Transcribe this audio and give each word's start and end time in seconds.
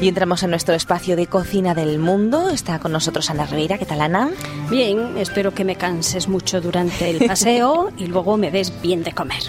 Y 0.00 0.06
entramos 0.06 0.44
en 0.44 0.50
nuestro 0.50 0.76
espacio 0.76 1.16
de 1.16 1.26
cocina 1.26 1.74
del 1.74 1.98
mundo. 1.98 2.50
Está 2.50 2.78
con 2.78 2.92
nosotros 2.92 3.30
Ana 3.30 3.46
Rivera. 3.46 3.78
¿Qué 3.78 3.84
tal, 3.84 4.00
Ana? 4.00 4.30
Bien, 4.70 5.18
espero 5.18 5.52
que 5.52 5.64
me 5.64 5.74
canses 5.74 6.28
mucho 6.28 6.60
durante 6.60 7.10
el 7.10 7.26
paseo 7.26 7.90
y 7.98 8.06
luego 8.06 8.36
me 8.36 8.52
des 8.52 8.72
bien 8.80 9.02
de 9.02 9.10
comer. 9.10 9.42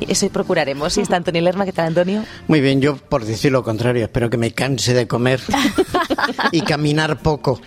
Eso 0.00 0.30
procuraremos. 0.30 0.96
¿Y 0.96 1.02
está 1.02 1.16
Antonio 1.16 1.42
Lerma? 1.42 1.66
¿Qué 1.66 1.72
tal, 1.72 1.88
Antonio? 1.88 2.24
Muy 2.48 2.62
bien, 2.62 2.80
yo 2.80 2.96
por 2.96 3.26
decir 3.26 3.52
lo 3.52 3.62
contrario, 3.62 4.04
espero 4.04 4.30
que 4.30 4.38
me 4.38 4.52
canse 4.52 4.94
de 4.94 5.06
comer 5.06 5.40
y 6.52 6.60
caminar 6.62 7.18
poco. 7.18 7.60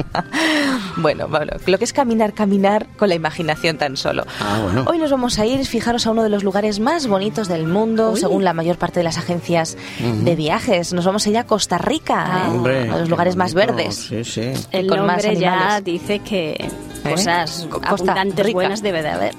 bueno, 0.96 1.28
bueno, 1.28 1.52
lo 1.66 1.78
que 1.78 1.84
es 1.84 1.92
caminar, 1.92 2.32
caminar 2.34 2.86
con 2.96 3.08
la 3.08 3.14
imaginación 3.14 3.78
tan 3.78 3.96
solo. 3.96 4.24
Ah, 4.40 4.60
bueno. 4.62 4.84
Hoy 4.86 4.98
nos 4.98 5.10
vamos 5.10 5.38
a 5.38 5.46
ir, 5.46 5.64
fijaros, 5.66 6.06
a 6.06 6.10
uno 6.10 6.22
de 6.22 6.28
los 6.28 6.44
lugares 6.44 6.80
más 6.80 7.06
bonitos 7.06 7.48
del 7.48 7.66
mundo, 7.66 8.12
Uy. 8.12 8.20
según 8.20 8.44
la 8.44 8.52
mayor 8.52 8.78
parte 8.78 9.00
de 9.00 9.04
las 9.04 9.18
agencias 9.18 9.76
de 10.00 10.36
viajes. 10.36 10.92
Nos 10.92 11.04
vamos 11.04 11.26
a 11.26 11.30
ir 11.30 11.38
a 11.38 11.44
Costa 11.44 11.78
Rica, 11.78 12.24
Ah. 12.26 12.46
¿eh? 12.46 12.50
Hombre, 12.50 12.90
a 12.90 12.98
los 12.98 13.08
lugares 13.08 13.36
más 13.36 13.54
verdes. 13.54 13.94
Sí, 14.08 14.24
sí. 14.24 14.52
El 14.72 14.86
Con 14.88 15.06
más 15.06 15.24
nombre 15.24 15.40
ya 15.40 15.80
dice 15.80 16.20
que 16.20 16.68
cosas 17.10 17.66
Co- 17.70 17.80
Costa 17.80 17.90
abundantes 17.90 18.46
Rica. 18.46 18.54
buenas 18.54 18.82
debe 18.82 19.02
de 19.02 19.08
haber. 19.08 19.34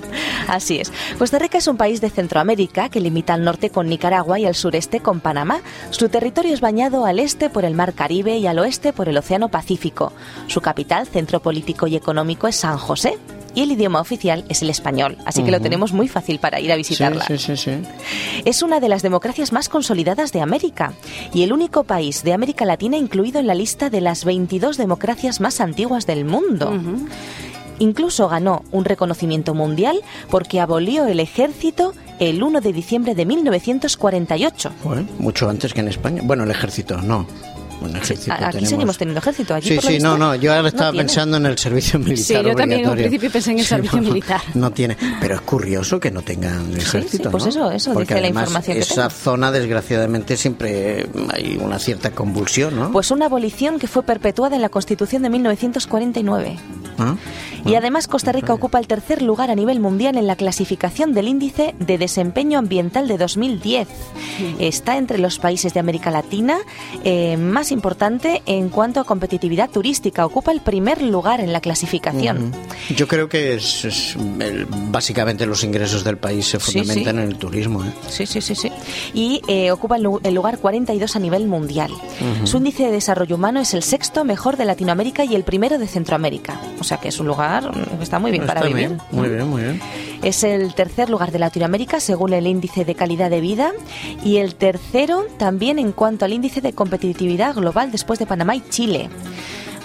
Así 0.48 0.80
es. 0.80 0.92
Costa 1.18 1.40
Rica 1.40 1.58
es 1.58 1.68
un 1.68 1.78
país 1.78 2.02
de 2.02 2.10
Centroamérica 2.10 2.90
que 2.90 3.00
limita 3.00 3.34
al 3.34 3.44
norte 3.44 3.70
con 3.70 3.88
Nicaragua 3.88 4.40
y 4.40 4.46
al 4.46 4.56
sureste 4.56 5.00
con 5.00 5.20
Panamá. 5.20 5.60
Su 5.92 6.10
territorio 6.10 6.54
es 6.54 6.62
bañado 6.62 7.06
al 7.06 7.20
este 7.20 7.50
por 7.50 7.66
el 7.66 7.74
Mar 7.74 7.94
Caribe 7.94 8.38
y 8.38 8.48
al 8.48 8.60
oeste 8.60 8.94
por 8.94 9.10
el 9.10 9.18
Océano 9.18 9.50
Pacífico. 9.50 10.14
Su 10.48 10.62
capital, 10.62 11.08
centro 11.08 11.40
político 11.42 11.88
y 11.88 11.96
económico, 11.96 12.48
es 12.48 12.56
San 12.58 12.78
José. 12.78 13.18
Y 13.56 13.64
el 13.64 13.72
idioma 13.72 14.00
oficial 14.02 14.46
es 14.50 14.62
el 14.62 14.70
español, 14.70 15.18
así 15.26 15.42
que 15.44 15.50
lo 15.50 15.60
tenemos 15.60 15.92
muy 15.92 16.08
fácil 16.08 16.38
para 16.38 16.60
ir 16.60 16.72
a 16.72 16.76
visitarla. 16.76 17.26
sí, 17.26 17.40
sí, 17.40 17.58
sí. 17.58 17.72
Es 18.46 18.62
una 18.62 18.80
de 18.80 18.88
las 18.88 19.02
democracias 19.02 19.52
más 19.52 19.68
consolidadas 19.68 20.32
de 20.32 20.42
América 20.42 20.94
y 21.34 21.42
el 21.42 21.52
único 21.52 21.84
país 21.84 22.22
de 22.22 22.34
América 22.34 22.66
Latina 22.66 22.98
incluido 22.98 23.40
en 23.40 23.48
la 23.48 23.56
lista 23.56 23.90
de 23.90 24.00
las 24.02 24.26
22 24.26 24.78
democracias 24.78 25.42
más 25.42 25.60
antiguas 25.60 26.06
del 26.06 26.24
mundo. 26.24 26.72
Incluso 27.80 28.28
ganó 28.30 28.64
un 28.72 28.86
reconocimiento 28.86 29.54
mundial 29.54 30.02
porque 30.30 30.60
abolió 30.60 31.06
el 31.06 31.20
ejército 31.20 31.94
el 32.20 32.42
1 32.42 32.62
de 32.62 32.74
diciembre 32.74 33.14
de 33.16 33.26
1948. 33.26 34.72
Joder, 34.84 35.06
mucho 35.20 35.50
antes 35.50 35.74
que 35.74 35.82
en 35.82 35.88
España. 35.88 36.22
Bueno, 36.24 36.44
el 36.44 36.52
ejército, 36.52 36.98
no. 37.02 37.26
Un 37.80 37.96
ejército 37.96 38.34
Aquí 38.34 38.46
tenemos. 38.54 38.70
seguimos 38.70 38.98
teniendo 38.98 39.20
ejército. 39.20 39.54
Allí, 39.54 39.70
Sí, 39.70 39.76
por 39.76 39.84
sí, 39.84 39.94
visto, 39.94 40.10
no, 40.10 40.18
no, 40.18 40.34
yo 40.36 40.52
ahora 40.52 40.68
estaba 40.70 40.92
tiene. 40.94 41.04
pensando 41.06 41.38
en 41.38 41.46
el 41.46 41.60
servicio 41.60 42.00
militar. 42.00 42.26
Sí, 42.26 42.34
yo 42.50 42.56
también 42.56 42.82
en 42.82 42.90
un 42.90 42.96
principio 42.96 43.30
pensé 43.32 43.52
en 43.52 43.60
el 43.60 43.66
servicio 43.66 44.02
no, 44.02 44.08
militar. 44.08 44.42
No 44.56 44.72
tiene, 44.72 44.98
pero 45.22 45.36
es 45.36 45.42
curioso 45.42 46.00
que 46.00 46.10
no 46.10 46.24
tengan 46.24 46.76
ejército. 46.76 47.26
sí, 47.26 47.30
pues 47.30 47.44
¿no? 47.44 47.50
eso- 47.52 47.72
eso 47.72 47.94
Porque 47.94 48.16
dice 48.16 48.22
la 48.22 48.28
información 48.30 48.74
que 48.78 48.82
Esa 48.82 48.96
tengo. 48.96 49.10
zona, 49.12 49.52
desgraciadamente, 49.52 50.38
siempre 50.38 51.08
hay 51.32 51.60
una 51.62 51.78
cierta 51.78 52.10
convulsión, 52.10 52.76
¿no? 52.80 52.92
Pues 52.92 53.12
una 53.12 53.28
abolición 53.28 53.78
que 53.78 53.86
fue 53.88 54.02
perpetuada 54.02 54.56
en 54.56 54.64
la 54.64 54.70
Constitución 54.70 55.22
de 55.22 55.30
1949. 55.30 56.58
¿Ah? 56.98 57.16
Y 57.66 57.76
además 57.76 58.08
Costa 58.08 58.32
Rica 58.32 58.54
ocupa 58.54 58.80
el 58.80 58.88
tercer 58.88 59.22
lugar 59.22 59.52
a 59.52 59.56
nivel 59.56 59.80
mundial 59.80 60.18
en 60.18 60.26
la 60.28 60.36
clasificación 60.36 61.14
del 61.14 61.28
índice 61.28 61.76
de 61.80 61.98
desempeño 61.98 62.60
ambiental 62.60 63.08
de 63.08 63.18
2010. 63.18 63.88
Está 64.60 64.98
entre 64.98 65.18
los 65.18 65.40
países 65.40 65.74
de 65.74 65.80
América 65.80 66.12
Latina 66.12 66.60
eh, 67.04 67.38
más 67.38 67.72
importante 67.72 68.42
en 68.46 68.70
cuanto 68.70 69.00
a 69.00 69.04
competitividad 69.04 69.70
turística. 69.70 70.26
Ocupa 70.26 70.52
el 70.52 70.62
primer 70.62 71.02
lugar 71.02 71.42
en 71.42 71.52
la 71.54 71.60
clasificación. 71.62 72.54
Yo 72.96 73.08
creo 73.08 73.28
que 73.30 73.56
es, 73.56 73.86
es 73.86 74.16
el- 74.40 74.66
básicamente 74.66 75.46
los 75.46 75.64
ingresos 75.64 76.04
del 76.04 76.18
país 76.18 76.46
se 76.48 76.60
Sí, 76.60 76.72
sí. 76.72 76.80
fundamentan 76.80 77.20
en 77.20 77.28
el 77.30 77.38
turismo. 77.38 77.84
¿eh? 77.84 77.92
Sí, 78.10 78.26
sí, 78.26 78.42
sí, 78.42 78.56
sí. 78.56 78.72
Y 79.14 79.42
eh, 79.48 79.72
ocupa 79.72 79.98
el, 79.98 80.08
el 80.24 80.34
lugar 80.34 80.60
42 80.60 81.16
a 81.16 81.20
nivel 81.20 81.48
mundial. 81.48 81.92
Su 82.46 82.58
índice 82.58 82.84
de 82.84 82.92
desarrollo 82.92 83.36
humano 83.36 83.60
es 83.60 83.74
el 83.74 83.84
sexto 83.84 84.24
mejor 84.24 84.58
de 84.58 84.66
Latinoamérica 84.66 85.26
y 85.26 85.36
el 85.36 85.44
primero 85.44 85.78
de 85.78 85.88
Centroamérica. 85.88 86.60
O 86.80 86.84
sea 86.88 86.98
que 86.98 87.10
es 87.10 87.20
un 87.20 87.28
lugar 87.28 87.72
que 87.72 88.04
está 88.04 88.20
muy 88.20 88.32
bien 88.32 88.46
para 88.46 88.62
vivir. 88.62 88.90
bien, 88.90 89.02
muy 89.12 89.30
bien, 89.30 89.48
muy 89.48 89.62
bien. 89.62 89.82
Es 90.24 90.44
el 90.44 90.74
tercer 90.74 91.10
lugar 91.10 91.32
de 91.32 91.40
Latinoamérica 91.40 92.00
según 92.00 92.34
el 92.34 92.48
índice 92.48 92.86
de 92.86 92.96
calidad 92.96 93.30
de 93.30 93.42
vida 93.42 93.72
y 94.24 94.38
el 94.38 94.56
tercero 94.56 95.26
también 95.38 95.80
en 95.80 95.92
cuanto 95.92 96.26
al 96.26 96.34
índice 96.34 96.62
de 96.62 96.74
competitividad 96.74 97.56
global 97.56 97.92
después 97.92 98.20
de 98.20 98.26
Panamá 98.26 98.56
y 98.56 98.62
Chile. 98.70 99.10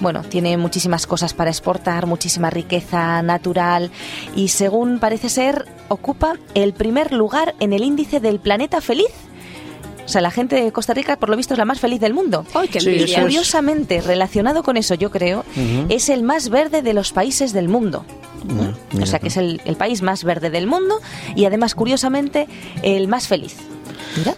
Bueno, 0.01 0.23
tiene 0.23 0.57
muchísimas 0.57 1.07
cosas 1.07 1.33
para 1.33 1.51
exportar, 1.51 2.07
muchísima 2.07 2.51
riqueza 2.51 3.23
natural 3.23 3.91
y 4.35 4.49
según 4.49 4.99
parece 4.99 5.29
ser 5.29 5.67
ocupa 5.89 6.35
el 6.55 6.73
primer 6.73 7.13
lugar 7.13 7.55
en 7.61 7.73
el 7.73 7.85
índice 7.85 8.19
del 8.19 8.41
planeta 8.41 8.81
feliz. 8.81 9.13
O 10.05 10.09
sea, 10.09 10.21
la 10.21 10.31
gente 10.31 10.57
de 10.57 10.73
Costa 10.73 10.95
Rica, 10.95 11.17
por 11.17 11.29
lo 11.29 11.37
visto, 11.37 11.55
es 11.55 11.59
la 11.59 11.65
más 11.65 11.81
feliz 11.81 12.01
del 12.01 12.13
mundo. 12.15 12.45
¡Ay, 12.55 12.69
qué 12.69 12.81
Sí, 12.81 12.89
envidia! 12.89 13.05
eso 13.07 13.15
es- 13.19 13.23
Curiosamente, 13.23 14.01
relacionado 14.01 14.63
con 14.63 14.77
eso, 14.77 14.95
yo 14.95 15.11
creo, 15.11 15.45
es 15.89 16.09
el 16.09 16.23
más 16.23 16.49
verde 16.49 16.83
de 16.83 16.93
los 16.95 17.13
países 17.13 17.53
del 17.53 17.69
mundo. 17.69 18.05
Mm, 18.45 19.03
O 19.03 19.07
sea, 19.07 19.21
que 19.21 19.29
es 19.29 19.37
el, 19.37 19.61
el 19.65 19.77
país 19.77 20.03
más 20.03 20.25
verde 20.25 20.51
del 20.51 20.67
mundo 20.67 20.97
y 21.37 21.45
además, 21.45 21.75
curiosamente, 21.77 22.49
el 22.83 23.07
más 23.07 23.29
feliz. 23.29 23.57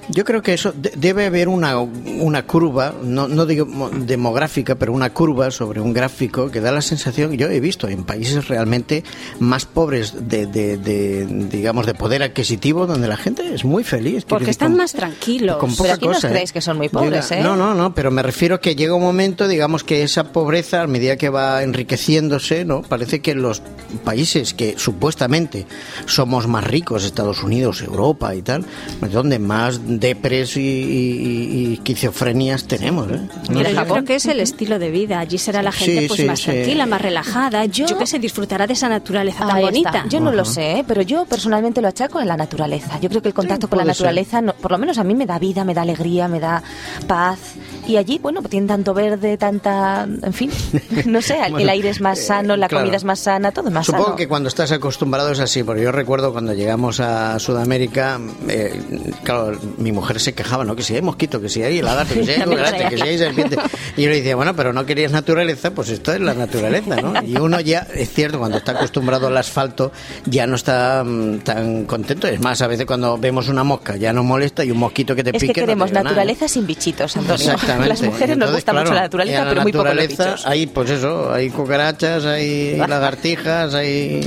Yo 0.08 0.24
creo 0.24 0.42
que 0.42 0.54
eso 0.54 0.72
de- 0.72 0.92
debe 0.96 1.26
haber 1.26 1.48
una, 1.48 1.78
una 1.80 2.46
curva, 2.46 2.94
no, 3.02 3.26
no 3.28 3.46
digo 3.46 3.66
mo- 3.66 3.90
demográfica, 3.90 4.74
pero 4.76 4.92
una 4.92 5.10
curva 5.10 5.50
sobre 5.50 5.80
un 5.80 5.92
gráfico 5.92 6.50
que 6.50 6.60
da 6.60 6.70
la 6.72 6.82
sensación, 6.82 7.32
yo 7.36 7.48
he 7.48 7.60
visto 7.60 7.88
en 7.88 8.04
países 8.04 8.48
realmente 8.48 9.02
más 9.40 9.64
pobres 9.64 10.14
de, 10.28 10.46
de- 10.46 10.76
de, 10.78 11.26
digamos, 11.50 11.86
de 11.86 11.94
poder 11.94 12.22
adquisitivo, 12.22 12.86
donde 12.86 13.08
la 13.08 13.16
gente 13.16 13.54
es 13.54 13.64
muy 13.64 13.84
feliz. 13.84 14.24
Porque 14.24 14.44
decir, 14.44 14.50
están 14.52 14.68
con- 14.72 14.78
más 14.78 14.92
tranquilos. 14.92 15.56
con 15.56 15.74
Pero 15.74 15.94
aquí 15.94 16.06
no 16.06 16.12
cosa, 16.12 16.28
creéis 16.28 16.50
¿eh? 16.50 16.52
que 16.54 16.60
son 16.60 16.76
muy 16.76 16.88
pobres, 16.88 17.30
Llega- 17.30 17.40
¿eh? 17.40 17.42
No, 17.44 17.56
no, 17.56 17.74
no, 17.74 17.94
pero 17.94 18.10
me 18.10 18.22
refiero 18.22 18.60
que 18.60 18.76
llega 18.76 18.94
un 18.94 19.02
momento, 19.02 19.48
digamos, 19.48 19.82
que 19.84 20.02
esa 20.02 20.24
pobreza, 20.32 20.82
a 20.82 20.86
medida 20.86 21.16
que 21.16 21.28
va 21.30 21.62
enriqueciéndose, 21.62 22.64
¿no? 22.64 22.82
Parece 22.82 23.20
que 23.20 23.34
los 23.34 23.62
países 24.04 24.54
que 24.54 24.74
supuestamente 24.76 25.66
somos 26.06 26.46
más 26.46 26.64
ricos, 26.64 27.04
Estados 27.04 27.42
Unidos, 27.42 27.80
Europa 27.82 28.34
y 28.34 28.42
tal, 28.42 28.64
donde 29.12 29.38
más 29.38 29.63
depres 29.72 30.56
y, 30.56 30.60
y- 30.60 31.68
y 31.70 31.74
esquizofrenias 31.74 32.64
tenemos, 32.66 33.10
¿eh? 33.10 33.20
No 33.50 33.60
Pero 33.62 33.70
yo 33.70 33.84
creo 33.86 34.04
que 34.04 34.14
es 34.16 34.26
el 34.26 34.40
estilo 34.40 34.78
de 34.78 34.90
vida. 34.90 35.18
Allí 35.20 35.38
será 35.38 35.62
la 35.62 35.72
gente 35.72 36.02
Sí, 36.02 36.08
pues 36.08 36.20
sí, 36.20 36.26
más 36.26 36.38
sí. 36.40 36.44
tranquila, 36.46 36.86
más 36.86 37.00
relajada. 37.00 37.64
Yo, 37.66 37.86
Yo- 37.86 37.98
que 37.98 38.06
sé, 38.06 38.18
disfrutará 38.18 38.66
de 38.66 38.72
esa 38.74 38.88
naturaleza 38.88 39.46
tan 39.46 39.60
bonita. 39.60 39.90
está. 39.90 40.08
Yo 40.08 40.20
no 40.20 40.32
lo 40.32 40.44
sé, 40.44 40.78
¿eh? 40.78 40.84
pero 40.86 41.02
yo 41.02 41.24
personalmente 41.26 41.80
lo 41.80 41.88
achaco 41.88 42.20
en 42.20 42.28
la 42.28 42.36
naturaleza. 42.36 42.98
Yo 43.00 43.08
creo 43.08 43.22
que 43.22 43.28
el 43.28 43.34
contacto 43.34 43.68
con 43.68 43.78
la 43.78 43.84
naturaleza, 43.84 44.40
no- 44.40 44.54
por 44.54 44.70
lo 44.72 44.78
menos 44.78 44.98
a 44.98 45.04
mí 45.04 45.14
me 45.14 45.26
da 45.26 45.38
vida, 45.38 45.64
me 45.64 45.74
da 45.74 45.82
alegría, 45.82 46.28
me 46.28 46.40
da 46.40 46.62
paz. 47.06 47.38
Y 47.86 47.96
allí, 47.98 48.18
bueno, 48.18 48.40
tienen 48.42 48.66
tanto 48.66 48.94
verde, 48.94 49.36
tanta. 49.36 50.04
En 50.04 50.32
fin, 50.32 50.50
no 51.06 51.20
sé, 51.20 51.38
el 51.44 51.52
Bueno, 51.52 51.70
aire 51.70 51.90
es 51.90 52.00
más 52.00 52.18
eh, 52.18 52.22
sano, 52.22 52.56
la 52.56 52.68
claro. 52.68 52.84
comida 52.84 52.96
es 52.96 53.04
más 53.04 53.20
sana, 53.20 53.52
todo 53.52 53.68
es 53.68 53.74
más 53.74 53.86
Supongo 53.86 54.04
sano. 54.06 54.16
que 54.16 54.26
cuando 54.28 54.48
estás 54.48 54.72
acostumbrado 54.72 55.30
es 55.30 55.40
así, 55.40 55.62
porque 55.62 55.82
yo 55.82 55.92
recuerdo 55.92 56.32
cuando 56.32 56.54
llegamos 56.54 57.00
a 57.00 57.38
Sudamérica, 57.38 58.18
eh, 58.48 58.80
claro, 59.22 59.58
mi 59.78 59.92
mujer 59.92 60.18
se 60.20 60.32
quejaba, 60.34 60.64
¿no? 60.64 60.74
Que 60.76 60.82
si 60.82 60.94
hay 60.94 61.02
mosquito, 61.02 61.40
que 61.40 61.48
si 61.48 61.62
hay 61.62 61.82
lagarto, 61.82 62.14
que 62.14 62.24
si 62.24 62.30
hay 62.32 62.42
cucaracha, 62.42 62.88
que 62.90 62.96
si 62.96 63.02
hay 63.02 63.18
serpiente. 63.18 63.56
Y 63.96 64.02
yo 64.02 64.08
le 64.10 64.16
decía, 64.16 64.36
bueno, 64.36 64.54
pero 64.56 64.72
no 64.72 64.86
querías 64.86 65.12
naturaleza, 65.12 65.70
pues 65.72 65.90
esto 65.90 66.12
es 66.12 66.20
la 66.20 66.34
naturaleza, 66.34 66.96
¿no? 66.96 67.22
Y 67.22 67.36
uno 67.36 67.60
ya, 67.60 67.86
es 67.94 68.10
cierto, 68.12 68.38
cuando 68.38 68.58
está 68.58 68.72
acostumbrado 68.72 69.26
al 69.26 69.36
asfalto, 69.36 69.92
ya 70.24 70.46
no 70.46 70.56
está 70.56 71.04
mm, 71.04 71.38
tan 71.40 71.84
contento. 71.84 72.26
Es 72.28 72.40
más, 72.40 72.62
a 72.62 72.66
veces 72.66 72.86
cuando 72.86 73.18
vemos 73.18 73.48
una 73.48 73.62
mosca 73.64 73.96
ya 73.96 74.12
nos 74.12 74.24
molesta 74.24 74.64
y 74.64 74.70
un 74.70 74.78
mosquito 74.78 75.14
que 75.14 75.22
te 75.22 75.30
Es 75.36 75.40
pique. 75.42 75.52
que 75.52 75.60
no 75.60 75.66
queremos 75.66 75.90
nada, 75.92 76.00
¿eh? 76.00 76.04
naturaleza 76.04 76.48
sin 76.48 76.66
bichitos, 76.66 77.16
Antonio. 77.16 77.52
Exactamente. 77.74 77.88
Las 77.88 78.02
mujeres 78.02 78.36
nos 78.36 78.52
gusta 78.52 78.72
mucho 78.72 78.94
la 78.94 79.00
naturaleza, 79.02 79.44
la 79.44 79.50
pero 79.50 79.62
muy 79.62 79.72
poco 79.72 79.84
los 79.84 79.94
naturaleza 79.94 80.24
bichos. 80.24 80.46
Hay, 80.46 80.66
pues 80.66 80.90
eso, 80.90 81.32
hay 81.32 81.50
cucarachas, 81.50 82.24
hay 82.24 82.76
lagartijas, 82.88 83.74
hay 83.74 84.20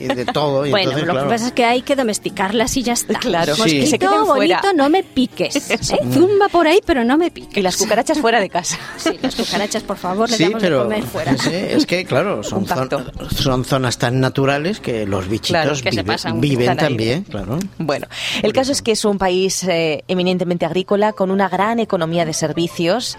y 0.00 0.06
de 0.06 0.24
todo. 0.26 0.66
y 0.66 0.70
Bueno, 0.70 0.90
entonces, 0.90 1.06
lo 1.06 1.12
claro, 1.14 1.28
que 1.28 1.32
pasa 1.34 1.46
es 1.48 1.52
que 1.52 1.64
hay 1.64 1.82
que 1.82 1.96
domesticarlas 1.96 2.76
y 2.76 2.82
ya 2.82 2.92
está. 2.94 3.18
Claro, 3.18 3.54
Sí. 3.54 3.60
Mosquito 3.62 3.80
que 3.82 3.86
se 3.86 3.98
queden 3.98 4.24
bonito, 4.24 4.58
fuera. 4.58 4.72
no 4.74 4.88
me 4.88 5.02
piques. 5.02 5.70
¿eh? 5.70 5.78
Zumba 6.12 6.48
por 6.48 6.66
ahí, 6.66 6.80
pero 6.84 7.04
no 7.04 7.16
me 7.18 7.30
piques. 7.30 7.56
Y 7.56 7.62
las 7.62 7.76
cucarachas 7.76 8.18
fuera 8.18 8.40
de 8.40 8.48
casa. 8.48 8.78
Sí, 8.96 9.18
las 9.22 9.34
cucarachas, 9.34 9.82
por 9.82 9.96
favor, 9.96 10.28
le 10.30 10.36
Sí, 10.36 10.44
damos 10.44 10.62
pero 10.62 10.78
de 10.78 10.82
comer 10.84 11.02
fuera. 11.04 11.36
sí, 11.38 11.50
es 11.52 11.86
que, 11.86 12.04
claro, 12.04 12.42
son, 12.42 12.66
zon- 12.66 13.64
zonas 13.64 13.98
tan 13.98 14.20
naturales 14.20 14.80
que 14.80 15.06
los 15.06 15.28
bichitos 15.28 15.50
Claro, 15.50 15.70
que 15.72 15.92
se 15.92 16.02
vive- 16.02 16.04
pasan, 16.04 16.40
viven 16.40 16.76
también, 16.76 17.22
claro. 17.24 17.58
Bueno, 17.78 18.06
el 18.42 18.52
caso 18.52 18.72
es 18.72 18.82
que 18.82 18.92
es 18.92 19.04
un 19.04 19.18
país 19.18 19.62
eh, 19.64 20.04
eminentemente 20.08 20.66
agrícola 20.66 21.12
con 21.12 21.30
una 21.30 21.48
gran 21.48 21.78
economía 21.80 22.24
de 22.24 22.32
servicios 22.32 23.16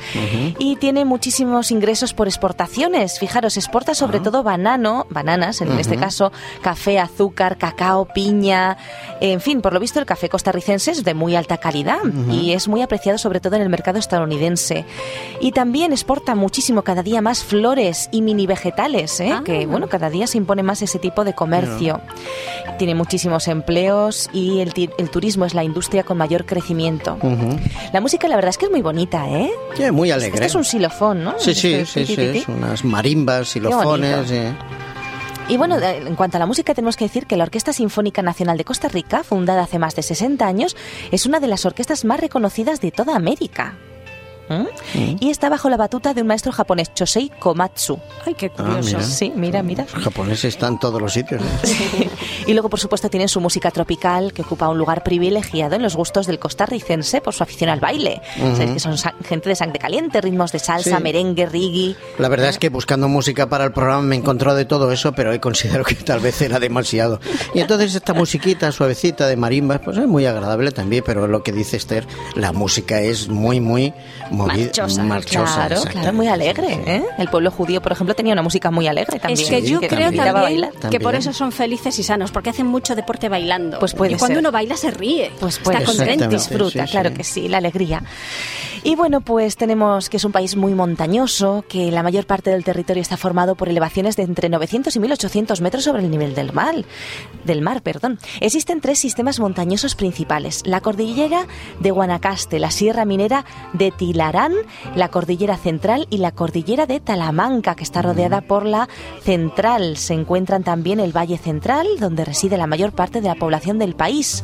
y 0.59 0.75
tiene 0.77 1.05
muchísimos 1.05 1.71
ingresos 1.71 2.13
por 2.13 2.27
exportaciones. 2.27 3.19
Fijaros, 3.19 3.57
exporta 3.57 3.93
sobre 3.95 4.19
todo 4.19 4.43
banano, 4.43 5.05
bananas 5.09 5.61
en 5.61 5.71
este 5.79 5.97
caso, 5.97 6.31
café, 6.63 6.97
azúcar, 6.97 7.59
cacao, 7.59 8.05
piña. 8.05 8.77
En 9.21 9.39
fin, 9.39 9.61
por 9.61 9.73
lo 9.73 9.79
visto 9.79 9.99
el 9.99 10.07
café 10.07 10.29
costarricense 10.29 10.89
es 10.91 11.03
de 11.03 11.13
muy 11.13 11.35
alta 11.35 11.57
calidad 11.57 11.99
y 12.31 12.53
es 12.53 12.67
muy 12.67 12.81
apreciado 12.81 13.19
sobre 13.19 13.39
todo 13.39 13.55
en 13.57 13.61
el 13.61 13.69
mercado 13.69 13.99
estadounidense. 13.99 14.85
Y 15.39 15.51
también 15.51 15.91
exporta 15.91 16.33
muchísimo 16.33 16.81
cada 16.81 17.03
día 17.03 17.21
más 17.21 17.43
flores 17.43 18.09
y 18.11 18.21
mini 18.23 18.47
vegetales, 18.47 19.19
¿eh? 19.19 19.31
Ah. 19.31 19.41
que 19.45 19.67
bueno, 19.67 19.87
cada 19.89 20.09
día 20.09 20.25
se 20.25 20.39
impone 20.39 20.63
más 20.63 20.81
ese 20.81 20.97
tipo 20.97 21.23
de 21.23 21.33
comercio. 21.33 22.01
Tiene 22.79 22.95
muchísimos 22.95 23.47
empleos 23.47 24.29
y 24.33 24.59
el, 24.61 24.73
el 24.97 25.09
turismo 25.11 25.45
es 25.45 25.53
la 25.53 25.63
industria 25.63 26.03
con 26.03 26.17
mayor 26.17 26.45
crecimiento. 26.45 27.17
La 27.91 28.01
música 28.01 28.27
la 28.27 28.35
verdad 28.35 28.49
es 28.49 28.57
que 28.57 28.65
es 28.65 28.71
muy 28.71 28.81
bonita, 28.81 29.29
¿eh? 29.29 29.51
Sí, 29.75 29.91
muy 29.91 30.09
alegre. 30.11 30.35
Este 30.35 30.45
es 30.47 30.55
un 30.55 30.63
xilofón, 30.63 31.23
¿no? 31.23 31.35
Sí, 31.39 31.53
sí, 31.53 31.73
Este 31.73 32.05
sí, 32.05 32.15
sí, 32.15 32.21
es 32.39 32.47
unas 32.47 32.83
marimbas, 32.85 33.49
xilofones. 33.49 34.29
bonito. 34.29 34.55
Y 35.49 35.57
bueno, 35.57 35.77
en 35.79 36.15
cuanto 36.15 36.37
a 36.37 36.39
la 36.39 36.45
música, 36.45 36.73
tenemos 36.73 36.95
que 36.95 37.05
decir 37.05 37.27
que 37.27 37.35
la 37.35 37.43
Orquesta 37.43 37.73
Sinfónica 37.73 38.21
Nacional 38.21 38.57
de 38.57 38.63
Costa 38.63 38.87
Rica, 38.87 39.23
fundada 39.23 39.63
hace 39.63 39.77
más 39.77 39.95
de 39.95 40.01
60 40.01 40.45
años, 40.45 40.75
es 41.11 41.25
una 41.25 41.39
de 41.39 41.47
las 41.47 41.65
orquestas 41.65 42.05
más 42.05 42.19
reconocidas 42.19 42.79
de 42.79 42.91
toda 42.91 43.15
América. 43.15 43.77
¿Mm? 44.49 44.65
Y 45.19 45.29
está 45.29 45.49
bajo 45.49 45.69
la 45.69 45.77
batuta 45.77 46.13
de 46.13 46.21
un 46.21 46.27
maestro 46.27 46.51
japonés, 46.51 46.93
Chosei 46.93 47.29
Komatsu. 47.39 47.99
Ay, 48.25 48.33
qué 48.35 48.51
Ah, 48.57 48.63
curioso. 48.63 48.97
mira. 48.97 49.03
Sí, 49.03 49.33
mira, 49.35 49.63
mira. 49.63 49.85
Los 49.93 50.03
japoneses 50.03 50.45
están 50.55 50.73
en 50.73 50.79
todos 50.79 51.01
los 51.01 51.13
sitios. 51.13 51.41
¿eh? 51.41 52.09
y 52.47 52.53
luego, 52.53 52.69
por 52.69 52.79
supuesto, 52.79 53.09
tienen 53.09 53.29
su 53.29 53.39
música 53.41 53.71
tropical, 53.71 54.33
que 54.33 54.41
ocupa 54.43 54.69
un 54.69 54.77
lugar 54.77 55.03
privilegiado 55.03 55.75
en 55.75 55.81
los 55.81 55.95
gustos 55.95 56.27
del 56.27 56.39
costarricense 56.39 57.21
por 57.21 57.33
su 57.33 57.43
afición 57.43 57.69
al 57.69 57.79
baile. 57.79 58.21
Sabéis 58.37 58.71
que 58.71 58.79
son 58.79 58.95
gente 59.25 59.49
de 59.49 59.55
sangre 59.55 59.79
caliente, 59.79 60.21
ritmos 60.21 60.51
de 60.51 60.59
salsa, 60.59 60.97
Sí. 60.97 61.03
merengue, 61.03 61.45
reggae. 61.45 61.95
La 62.19 62.29
verdad 62.29 62.49
es 62.49 62.57
que 62.59 62.69
buscando 62.69 63.07
música 63.07 63.47
para 63.49 63.63
el 63.65 63.71
programa 63.71 64.01
me 64.03 64.15
encontró 64.15 64.55
de 64.55 64.65
todo 64.65 64.91
eso, 64.91 65.13
pero 65.13 65.31
hoy 65.31 65.39
considero 65.39 65.83
que 65.83 65.95
tal 65.95 66.19
vez 66.19 66.41
era 66.41 66.59
demasiado. 66.59 67.19
Y 67.53 67.59
entonces 67.59 67.95
esta 67.95 68.13
musiquita 68.13 68.71
suavecita 68.71 69.27
de 69.27 69.35
marimbas, 69.35 69.79
pues 69.83 69.97
es 69.97 70.07
muy 70.07 70.25
agradable 70.25 70.71
también, 70.71 71.03
pero 71.05 71.27
lo 71.27 71.43
que 71.43 71.51
dice 71.51 71.77
Esther, 71.77 72.05
la 72.35 72.51
música 72.51 73.01
es 73.01 73.27
muy, 73.29 73.59
muy 73.59 73.93
movida, 74.31 74.71
Marchosa. 75.01 75.39
marchosa, 75.39 75.67
claro, 75.67 75.81
claro, 75.91 76.13
muy 76.13 76.27
alegre. 76.27 76.79
¿eh? 76.85 77.03
El 77.17 77.27
pueblo 77.29 77.49
judío, 77.49 77.81
por 77.81 77.91
ejemplo, 77.91 78.13
tenía 78.15 78.33
una 78.33 78.41
música 78.43 78.69
muy 78.69 78.87
alegre 78.87 79.19
también. 79.19 79.39
Es 79.39 79.49
que 79.49 79.61
Sí, 79.61 79.67
yo 79.71 79.79
que 79.79 79.87
creo 79.87 80.11
también. 80.11 80.61
que 80.71 80.99
por 80.99 81.11
También. 81.13 81.15
eso 81.15 81.33
son 81.33 81.51
felices 81.51 81.97
y 81.97 82.03
sanos, 82.03 82.31
porque 82.31 82.49
hacen 82.51 82.67
mucho 82.67 82.95
deporte 82.95 83.29
bailando. 83.29 83.79
Pues 83.79 83.93
puede 83.93 84.13
y 84.13 84.15
cuando 84.15 84.35
ser. 84.35 84.39
uno 84.43 84.51
baila 84.51 84.77
se 84.77 84.91
ríe. 84.91 85.31
Pues 85.39 85.59
puede 85.59 85.79
está 85.79 85.91
contento. 85.91 86.27
Disfruta, 86.27 86.85
sí, 86.85 86.91
claro 86.91 87.09
sí. 87.09 87.15
que 87.15 87.23
sí, 87.23 87.47
la 87.47 87.57
alegría. 87.57 88.03
Y 88.85 88.95
bueno, 88.95 89.21
pues 89.21 89.55
tenemos 89.55 90.09
que 90.09 90.17
es 90.17 90.25
un 90.25 90.33
país 90.33 90.57
muy 90.57 90.73
montañoso, 90.73 91.63
que 91.69 91.89
la 91.89 92.03
mayor 92.03 92.25
parte 92.25 92.49
del 92.49 92.65
territorio 92.65 92.99
está 92.99 93.15
formado 93.15 93.55
por 93.55 93.69
elevaciones 93.69 94.17
de 94.17 94.23
entre 94.23 94.49
900 94.49 94.93
y 94.93 94.99
1800 94.99 95.61
metros 95.61 95.85
sobre 95.85 96.03
el 96.03 96.11
nivel 96.11 96.35
del 96.35 96.51
mar. 96.51 96.75
Del 97.45 97.61
mar, 97.61 97.81
perdón. 97.81 98.19
Existen 98.41 98.81
tres 98.81 98.99
sistemas 98.99 99.39
montañosos 99.39 99.95
principales: 99.95 100.63
la 100.65 100.81
cordillera 100.81 101.47
de 101.79 101.91
Guanacaste, 101.91 102.59
la 102.59 102.71
sierra 102.71 103.05
minera 103.05 103.45
de 103.71 103.91
Tilarán, 103.91 104.51
la 104.95 105.07
cordillera 105.07 105.55
central 105.55 106.05
y 106.09 106.17
la 106.17 106.33
cordillera 106.33 106.85
de 106.85 106.99
Talamanca, 106.99 107.75
que 107.75 107.83
está 107.83 108.01
rodeada 108.01 108.41
por 108.41 108.65
la 108.65 108.89
central. 109.21 109.95
Se 109.95 110.13
encuentran 110.13 110.63
también 110.63 110.99
el 110.99 111.15
Valle 111.15 111.37
Central, 111.37 111.87
donde 112.01 112.25
reside 112.25 112.57
la 112.57 112.67
mayor 112.67 112.91
parte 112.91 113.21
de 113.21 113.29
la 113.29 113.35
población 113.35 113.79
del 113.79 113.95
país. 113.95 114.43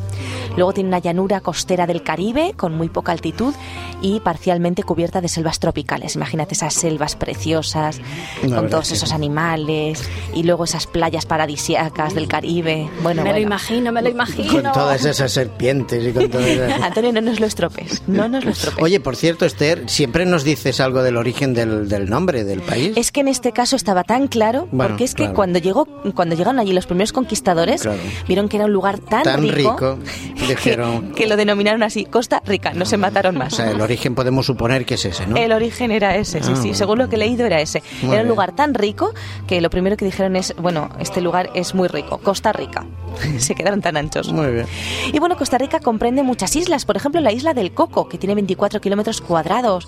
Luego 0.56 0.72
tiene 0.72 0.88
una 0.88 1.00
llanura 1.00 1.42
costera 1.42 1.88
del 1.88 2.04
Caribe 2.04 2.54
con 2.56 2.76
muy 2.76 2.88
poca 2.88 3.12
altitud 3.12 3.54
y 4.02 4.22
parcialmente 4.30 4.84
cubierta 4.84 5.22
de 5.22 5.28
selvas 5.28 5.58
tropicales. 5.58 6.14
Imagínate 6.16 6.54
esas 6.54 6.76
selvas 6.76 7.16
preciosas 7.16 8.00
La 8.44 8.58
con 8.58 8.70
todos 8.70 8.92
esos 8.92 9.12
animales 9.12 10.04
y 10.36 10.44
luego 10.44 10.66
esas 10.66 10.86
playas 10.86 11.26
paradisíacas 11.26 12.14
del 12.14 12.28
Caribe. 12.28 12.88
Bueno, 13.02 13.24
me 13.24 13.32
lo 13.34 13.40
imagino, 13.40 13.92
me 13.92 14.04
lo 14.04 14.10
imagino. 14.10 14.52
Con 14.62 14.72
todas 14.72 15.04
esas 15.04 15.32
serpientes 15.32 16.06
y 16.06 16.12
con 16.14 16.30
todas 16.30 16.46
esas... 16.46 16.80
Antonio, 16.84 17.12
no 17.12 17.22
nos 17.22 17.40
lo 17.40 17.48
estropes, 17.48 18.04
no 18.06 18.28
nos 18.30 18.46
lo 18.46 18.52
estropes. 18.52 18.84
Oye, 18.84 19.00
por 19.00 19.16
cierto, 19.16 19.48
Esther, 19.48 19.90
siempre 19.90 20.28
nos 20.28 20.44
dices 20.44 20.80
algo 20.80 21.02
del 21.02 21.18
origen 21.18 21.56
del, 21.56 21.90
del 21.90 22.08
nombre 22.08 22.44
del 22.44 22.62
país. 22.62 22.92
Es 22.98 23.12
que 23.12 23.22
en 23.22 23.30
este 23.30 23.52
caso 23.52 23.76
estaba 23.78 24.04
tan 24.04 24.28
claro, 24.28 24.68
Bueno, 24.72 24.90
porque 24.92 25.06
es 25.06 25.16
que 25.16 25.24
claro. 25.24 25.34
cuando 25.34 25.58
llegó, 25.58 25.88
cuando 26.14 26.36
llegaron 26.36 26.60
allí 26.60 26.72
los 26.74 26.86
primeros 26.86 27.14
conquistadores, 27.14 27.82
Claro. 27.82 27.98
vieron 28.28 28.48
que 28.48 28.58
era 28.58 28.68
un 28.68 28.74
lugar 28.74 29.00
tan, 29.00 29.24
Tan 29.24 29.42
rico, 29.42 29.72
rico, 29.72 29.98
dijeron- 30.48 31.10
que, 31.14 31.24
que 31.24 31.28
lo 31.28 31.36
denominaron 31.36 31.82
así, 31.82 32.06
Costa 32.06 32.44
Rica, 32.46 32.74
no 32.76 32.86
se 32.86 32.98
mataron 32.98 33.36
O 33.38 33.40
más. 33.40 33.56
sea, 33.56 33.72
el 33.72 33.82
origen 33.82 34.14
podemos 34.20 34.46
suponer 34.46 34.86
que 34.86 34.96
es 34.96 35.06
ese, 35.06 35.26
¿no? 35.26 35.38
El 35.38 35.54
origen 35.54 35.92
era 35.92 36.18
ese, 36.18 36.44
sí, 36.44 36.50
Ah, 36.52 36.56
sí. 36.56 36.62
bueno. 36.64 36.76
Según 36.76 36.98
lo 37.00 37.08
que 37.08 37.16
he 37.16 37.20
leído 37.20 37.46
era 37.46 37.62
ese. 37.62 37.82
Muy 38.02 38.12
era 38.12 38.24
un 38.24 38.28
bien. 38.28 38.28
lugar 38.28 38.52
tan 38.54 38.74
rico 38.74 39.14
que 39.48 39.62
lo 39.62 39.70
primero 39.70 39.96
que 39.96 40.04
dijeron 40.04 40.36
es, 40.36 40.54
bueno, 40.58 40.90
este 41.00 41.22
lugar 41.22 41.50
es 41.54 41.74
muy 41.74 41.88
rico, 41.88 42.18
Costa 42.18 42.52
Rica. 42.52 42.86
Se 43.38 43.56
quedaron 43.56 43.80
tan 43.80 43.96
anchos. 43.96 44.34
Muy 44.34 44.48
bien. 44.52 44.66
Y 45.14 45.20
bueno, 45.20 45.38
Costa 45.38 45.58
Rica 45.58 45.80
comprende 45.80 46.22
muchas 46.22 46.54
islas, 46.58 46.84
por 46.84 46.98
ejemplo 46.98 47.22
la 47.22 47.32
isla 47.32 47.54
del 47.54 47.72
Coco, 47.72 48.10
que 48.10 48.18
tiene 48.18 48.36
24 48.36 48.82
kilómetros 48.82 49.22
cuadrados 49.22 49.88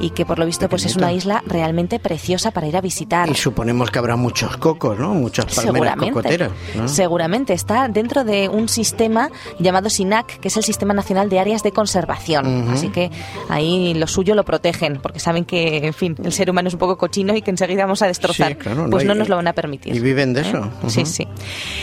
y 0.00 0.10
que 0.10 0.26
por 0.26 0.40
lo 0.40 0.46
visto 0.46 0.68
pues 0.68 0.84
es 0.84 0.96
una 0.96 1.12
isla 1.12 1.44
realmente 1.46 2.00
preciosa 2.00 2.50
para 2.50 2.66
ir 2.66 2.76
a 2.76 2.80
visitar. 2.80 3.28
Y 3.30 3.34
suponemos 3.36 3.92
que 3.92 4.00
habrá 4.00 4.16
muchos 4.16 4.56
cocos, 4.56 4.98
¿no? 4.98 5.14
Muchas 5.14 5.44
palmeras 5.46 5.72
Seguramente. 5.74 6.12
cocoteras. 6.12 6.50
¿no? 6.76 6.88
Seguramente 6.88 7.52
está 7.52 7.86
dentro 7.86 8.24
de 8.24 8.48
un 8.48 8.68
sistema 8.68 9.30
llamado 9.60 9.88
SINAC, 9.88 10.40
que 10.40 10.48
es 10.48 10.56
el 10.56 10.64
Sistema 10.64 10.94
Nacional 10.94 11.28
de 11.28 11.38
Áreas 11.38 11.62
de 11.62 11.70
Conservación. 11.72 12.64
Ujú. 12.64 12.72
Así 12.72 12.88
que 12.88 13.10
ahí 13.48 13.67
lo 13.94 14.06
suyo 14.06 14.34
lo 14.34 14.44
protegen, 14.44 14.98
porque 15.02 15.20
saben 15.20 15.44
que, 15.44 15.86
en 15.86 15.94
fin, 15.94 16.16
el 16.22 16.32
ser 16.32 16.50
humano 16.50 16.68
es 16.68 16.74
un 16.74 16.80
poco 16.80 16.96
cochino 16.98 17.34
y 17.36 17.42
que 17.42 17.50
enseguida 17.50 17.82
vamos 17.84 18.02
a 18.02 18.06
destrozar. 18.06 18.48
Sí, 18.52 18.54
claro, 18.56 18.88
pues 18.90 19.04
no, 19.04 19.14
nos 19.14 19.28
lo 19.28 19.36
van 19.36 19.48
a 19.48 19.52
permitir. 19.52 19.94
y 19.94 20.00
viven 20.00 20.32
de 20.32 20.42
¿Eh? 20.42 20.48
eso. 20.48 20.70
Sí, 20.88 21.04
sí. 21.06 21.26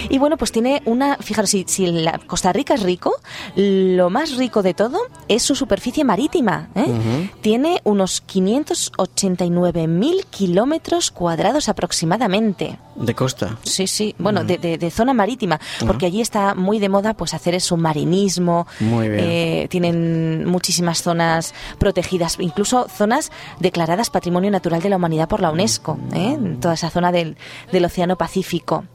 Y 0.10 0.18
bueno, 0.18 0.38
pues 0.38 0.52
tiene 0.52 0.82
una, 0.86 1.18
fijaros, 1.18 1.50
si, 1.50 1.66
si 1.68 1.88
la 1.88 2.20
Costa 2.20 2.54
Rica 2.54 2.74
es 2.76 2.84
rico, 2.84 3.14
lo 3.56 4.10
más 4.10 4.36
rico 4.38 4.62
de 4.64 4.74
todo 4.74 5.00
es 5.28 5.44
su 5.44 5.56
superficie 5.56 6.04
marítima. 6.04 6.70
¿eh? 6.76 7.30
Tiene 7.42 7.82
unos 7.84 8.24
589.000 8.26 10.26
kilómetros 10.30 11.12
cuadrados 11.12 11.70
aproximadamente. 11.70 12.78
De 12.96 13.14
costa. 13.14 13.58
Sí, 13.64 13.88
sí, 13.88 14.16
bueno, 14.18 14.44
de, 14.46 14.58
de- 14.58 14.78
de 14.78 14.92
zona 14.92 15.14
marítima, 15.14 15.60
porque 15.86 16.06
allí 16.06 16.22
está 16.22 16.56
muy 16.56 16.80
de 16.80 16.88
moda 16.88 17.14
pues 17.14 17.34
hacer 17.34 17.54
el 17.54 17.60
submarinismo. 17.62 18.68
Muy 18.80 19.10
bien. 19.10 19.20
eh, 19.24 19.68
tienen 19.70 20.46
muchísimas 20.46 21.02
zonas 21.02 21.54
protegidas, 21.76 22.38
incluso 22.40 22.88
zonas 22.90 23.32
declaradas 23.60 24.10
Patrimonio 24.10 24.52
Natural 24.52 24.82
de 24.82 24.90
la 24.90 24.96
Humanidad 24.98 25.28
por 25.28 25.42
la 25.42 25.52
UNESCO, 25.52 25.98
¿eh? 26.14 26.34
en 26.34 26.60
toda 26.60 26.74
esa 26.76 26.90
zona 26.90 27.12
del, 27.12 27.38
del 27.72 27.86
Océano 27.86 28.16
Pacífico. 28.18 28.86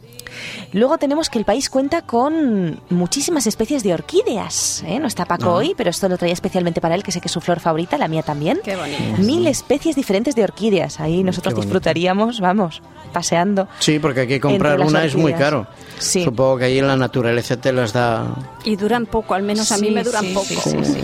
Luego 0.73 0.97
tenemos 0.99 1.29
que 1.29 1.39
el 1.41 1.45
país 1.45 1.69
cuenta 1.69 2.03
con 2.03 2.81
muchísimas 2.89 3.49
especies 3.49 3.83
de 3.83 3.95
orquídeas. 3.95 4.85
¿eh? 4.87 5.01
No 5.01 5.09
está 5.09 5.25
Paco 5.25 5.51
Ah. 5.51 5.55
hoy, 5.57 5.75
pero 5.77 5.91
esto 5.91 6.09
lo 6.09 6.17
traía 6.19 6.33
especialmente 6.35 6.81
para 6.81 6.95
él, 6.95 7.03
que 7.03 7.11
sé 7.11 7.21
que 7.21 7.27
es 7.27 7.33
su 7.33 7.41
flor 7.41 7.59
favorita, 7.59 7.99
la 7.99 8.07
mía 8.07 8.23
también. 8.23 8.61
Qué 8.63 8.77
bonito. 8.77 9.03
Mil 9.19 9.47
especies 9.49 9.97
diferentes 9.97 10.37
de 10.37 10.45
orquídeas. 10.45 11.01
Ahí 11.01 11.25
nosotros 11.25 11.55
bonito. 11.55 11.67
disfrutaríamos, 11.67 12.39
vamos, 12.41 12.81
paseando. 13.13 13.67
Sí, 13.81 13.99
porque 13.99 14.21
aquí 14.21 14.39
comprar 14.39 14.79
una 14.81 15.05
es 15.05 15.17
muy 15.17 15.33
caro. 15.33 15.67
Sí. 16.01 16.25
Supongo 16.25 16.59
que 16.59 16.65
ahí 16.65 16.79
en 16.79 16.87
la 16.89 16.97
naturaleza 16.97 17.57
te 17.57 17.73
las 17.73 17.93
da. 17.93 18.27
Y 18.65 18.77
duran 18.77 19.07
poco, 19.07 19.35
al 19.35 19.43
menos 19.43 19.71
a 19.71 19.79
mí 19.79 19.89
Sí, 19.89 19.95
me 19.95 20.03
duran 20.03 20.25
sí, 20.25 20.33
poco. 20.35 20.47
Sí, 20.47 20.57
sí, 20.63 20.85
sí. 20.85 21.01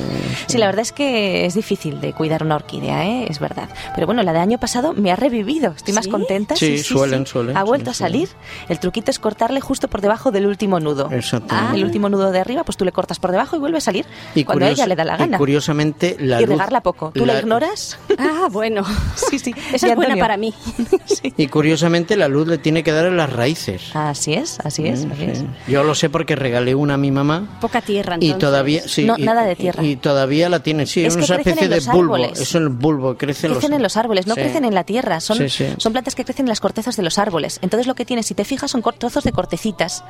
Sí, 0.48 0.58
la 0.58 0.66
verdad 0.66 0.82
es 0.82 0.92
que 0.92 1.46
es 1.46 1.54
difícil 1.54 2.00
de 2.00 2.12
cuidar 2.12 2.42
una 2.42 2.56
orquídea, 2.56 3.04
¿eh? 3.06 3.26
es 3.28 3.38
verdad. 3.40 3.68
Pero 3.94 4.06
bueno, 4.06 4.22
la 4.22 4.32
de 4.32 4.38
año 4.40 4.58
pasado 4.58 4.92
me 4.92 5.10
ha 5.12 5.16
revivido. 5.16 5.72
Estoy 5.72 5.94
más 5.94 6.04
¿Sí? 6.04 6.10
contenta. 6.10 6.56
Sí, 6.56 6.78
suelen, 6.78 7.26
suelen, 7.26 7.56
Ha 7.56 7.62
vuelto 7.64 7.90
a 7.90 7.94
salir. 7.94 8.28
El 8.68 8.78
truquito 8.78 9.10
es 9.10 9.18
cortarle 9.18 9.60
justo 9.60 9.88
por 9.88 10.00
debajo 10.00 10.30
del 10.32 10.46
último 10.46 10.80
nudo. 10.80 11.08
Exacto. 11.12 11.48
Ah, 11.56 11.72
el 11.74 11.84
último 11.84 12.08
nudo 12.08 12.30
de 12.32 12.40
arriba, 12.40 12.64
pues 12.64 12.76
tú 12.76 12.84
le 12.84 12.92
cortas 12.92 13.18
por 13.18 13.30
debajo 13.32 13.56
y 13.56 13.58
vuelve 13.58 13.78
a 13.78 13.80
salir 13.80 14.06
cuando 14.44 14.64
a 14.66 14.68
ella 14.70 14.86
le 14.86 14.96
da 14.96 15.04
la 15.04 15.14
y 15.14 15.18
gana. 15.18 15.38
curiosamente, 15.38 16.16
la 16.20 16.40
Y 16.40 16.44
luz- 16.44 16.50
regarla 16.54 16.80
poco. 16.82 17.10
¿Tú 17.14 17.26
la, 17.26 17.34
la- 17.34 17.40
ignoras? 17.40 17.98
Ah, 18.18 18.48
bueno. 18.50 18.82
sí, 19.30 19.38
sí. 19.38 19.54
Esa 19.72 19.88
Y 19.88 19.90
es 19.90 19.96
buena 19.96 20.16
para 20.16 20.36
mí. 20.36 20.54
Sí. 21.06 21.32
Y 21.36 21.46
curiosamente, 21.46 22.16
la 22.16 22.28
luz 22.28 22.46
le 22.48 22.58
tiene 22.58 22.82
que 22.82 22.90
dar 22.92 23.06
en 23.06 23.16
las 23.16 23.32
raíces. 23.32 23.94
Así 23.94 24.34
es, 24.34 24.58
así 24.64 24.85
es. 24.85 24.85
Así 24.92 25.24
es. 25.24 25.44
Yo 25.68 25.82
lo 25.84 25.94
sé 25.94 26.10
porque 26.10 26.36
regalé 26.36 26.74
una 26.74 26.94
a 26.94 26.96
mi 26.96 27.10
mamá. 27.10 27.58
Poca 27.60 27.80
tierra, 27.80 28.16
Y 28.20 28.34
todavía, 28.34 28.82
sí, 28.86 29.04
No, 29.04 29.14
y- 29.18 29.22
nada 29.22 29.44
de 29.44 29.56
tierra. 29.56 29.82
Y, 29.82 29.96
todavía 29.96 30.48
la 30.48 30.60
tienen, 30.60 30.86
sí, 30.86 31.04
Es 31.04 31.14
una 31.16 31.24
especie 31.24 31.68
de 31.68 31.80
bulbo. 31.80 32.14
árboles. 32.16 32.40
Es 32.40 32.54
el 32.54 32.68
bulbo, 32.68 33.16
crecen, 33.16 33.52
Crecen 33.52 33.72
en 33.72 33.82
los 33.82 33.96
árboles, 33.96 34.26
no 34.26 34.34
Sí. 34.34 34.40
crecen 34.40 34.64
en 34.64 34.74
la 34.74 34.84
tierra. 34.84 35.20
Son, 35.20 35.36
Sí, 35.48 35.66
son 35.78 35.92
plantas 35.92 36.14
que 36.14 36.24
crecen 36.24 36.46
en 36.46 36.50
las 36.50 36.60
cortezas 36.60 36.96
de 36.96 37.02
los 37.02 37.18
árboles. 37.18 37.58
Entonces 37.62 37.86
lo 37.86 37.94
que 37.94 38.04
tienes, 38.04 38.26
si 38.26 38.34
te 38.34 38.44
fijas, 38.44 38.70
son 38.70 38.82
trozos 38.98 39.24
de 39.24 39.32
cortecitas. 39.32 40.04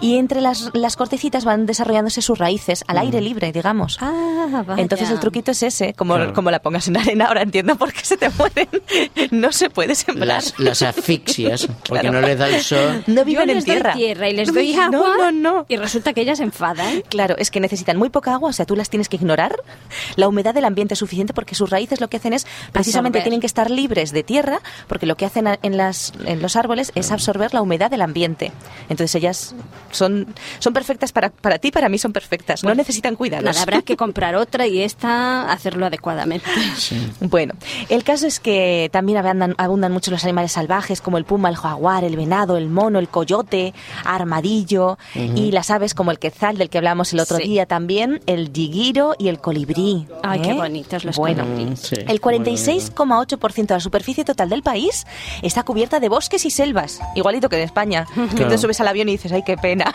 Y 0.00 0.18
entre 0.18 0.40
las, 0.40 0.70
las 0.74 0.96
cortecitas 0.96 1.44
van 1.44 1.66
desarrollándose 1.66 2.22
sus 2.22 2.38
raíces 2.38 2.84
al 2.86 2.98
aire 2.98 3.20
libre, 3.20 3.52
digamos. 3.52 3.98
Ah, 4.00 4.62
vaya. 4.66 4.82
Entonces 4.82 5.10
el 5.10 5.20
truquito 5.20 5.50
es 5.52 5.62
ese, 5.62 5.94
como, 5.94 6.14
Claro. 6.14 6.32
como 6.34 6.50
la 6.50 6.60
pongas 6.60 6.88
en 6.88 6.96
arena, 6.96 7.26
ahora 7.26 7.42
entiendo 7.42 7.76
por 7.76 7.92
qué 7.92 8.04
se 8.04 8.16
te 8.16 8.30
mueren. 8.30 8.68
No 9.30 9.52
se 9.52 9.70
puede 9.70 9.94
sembrar. 9.94 10.26
Las, 10.28 10.58
las 10.58 10.82
asfixias, 10.82 11.66
porque 11.88 12.00
Claro. 12.08 12.12
no 12.20 12.26
les 12.26 12.38
da 12.38 12.48
el 12.48 12.60
sol. 12.62 13.02
No 13.06 13.14
Yo 13.22 13.24
viven 13.24 13.46
les 13.48 13.58
en 13.58 13.64
tierra. 13.64 13.92
doy 13.92 14.02
tierra 14.02 14.28
y 14.28 14.32
les 14.34 14.52
doy 14.52 14.72
No, 14.90 15.04
agua. 15.04 15.16
no, 15.16 15.32
no. 15.32 15.66
Y 15.68 15.76
resulta 15.76 16.12
que 16.12 16.20
ellas 16.20 16.38
se 16.38 16.44
enfadan. 16.44 17.02
Claro, 17.08 17.36
es 17.38 17.50
que 17.50 17.60
necesitan 17.60 17.96
muy 17.96 18.08
poca 18.10 18.32
agua, 18.34 18.50
o 18.50 18.52
sea, 18.52 18.66
tú 18.66 18.76
las 18.76 18.90
tienes 18.90 19.08
que 19.08 19.16
ignorar. 19.16 19.56
La 20.16 20.28
humedad 20.28 20.54
del 20.54 20.64
ambiente 20.64 20.94
es 20.94 20.98
suficiente 21.00 21.32
porque 21.34 21.54
sus 21.54 21.70
raíces 21.70 22.00
lo 22.00 22.08
que 22.08 22.16
hacen 22.18 22.32
es 22.32 22.46
precisamente 22.72 23.18
Absorber. 23.18 23.22
tienen 23.24 23.40
que 23.40 23.46
estar 23.46 23.70
libres 23.70 24.12
de 24.12 24.22
tierra, 24.22 24.60
porque 24.88 25.06
lo 25.06 25.16
que 25.16 25.24
hacen 25.26 25.46
en, 25.62 25.76
las, 25.76 26.12
en 26.24 26.40
los 26.42 26.56
árboles 26.56 26.92
es 26.94 27.10
absorber 27.12 27.54
la 27.54 27.62
humedad 27.62 27.90
del 27.90 28.02
ambiente. 28.02 28.52
Entonces 28.88 29.14
ellas 29.14 29.54
son, 29.96 30.26
son 30.58 30.72
perfectas 30.72 31.12
para, 31.12 31.30
para 31.30 31.58
ti, 31.58 31.70
para 31.70 31.88
mí 31.88 31.98
son 31.98 32.12
perfectas, 32.12 32.62
no 32.64 32.74
necesitan 32.74 33.16
cuidados. 33.16 33.44
Nada, 33.44 33.62
habrá 33.62 33.82
que 33.82 33.96
comprar 34.04 34.34
otra 34.36 34.66
y 34.66 34.82
esta 34.82 35.50
hacerlo 35.50 35.86
adecuadamente. 35.86 36.46
Bueno, 37.20 37.54
el 37.88 38.04
caso 38.04 38.26
es 38.26 38.40
que 38.40 38.88
también 38.92 39.18
abundan, 39.18 39.54
abundan 39.58 39.92
mucho 39.92 40.10
los 40.10 40.22
animales 40.24 40.52
salvajes 40.52 41.00
como 41.00 41.18
el 41.18 41.24
puma, 41.24 41.48
el 41.48 41.56
jaguar, 41.56 42.04
el 42.04 42.16
venado, 42.16 42.56
el 42.56 42.68
mono, 42.68 42.98
el 42.98 43.08
coyote, 43.08 43.74
armadillo 44.04 44.98
y 45.14 45.52
las 45.52 45.70
aves 45.70 45.94
como 45.94 46.10
el 46.10 46.18
quetzal 46.18 46.58
del 46.58 46.68
que 46.70 46.78
hablábamos 46.78 47.12
el 47.12 47.20
otro 47.20 47.36
Sí. 47.38 47.44
día 47.44 47.66
también, 47.66 48.20
el 48.26 48.52
yiguiro 48.52 49.14
y 49.18 49.28
el 49.28 49.38
colibrí. 49.40 50.06
Ay, 50.22 50.40
qué 50.40 50.50
¿eh? 50.50 50.54
bonitos 50.54 51.04
los 51.04 51.16
Bueno, 51.16 51.44
colibríes. 51.44 51.80
Mm, 51.80 51.84
sí, 51.84 51.96
el 52.08 52.20
46,8% 52.20 53.66
de 53.66 53.74
la 53.74 53.80
superficie 53.80 54.24
total 54.24 54.48
del 54.48 54.62
país 54.62 55.06
está 55.42 55.62
cubierta 55.62 56.00
de 56.00 56.08
bosques 56.08 56.44
y 56.44 56.50
selvas, 56.50 57.00
igualito 57.14 57.48
que 57.48 57.56
en 57.56 57.62
España. 57.62 58.06
Entonces 58.16 58.60
subes 58.60 58.80
al 58.80 58.88
avión 58.88 59.08
y 59.08 59.12
dices, 59.12 59.32
ay, 59.32 59.42
qué 59.44 59.56
pena, 59.56 59.85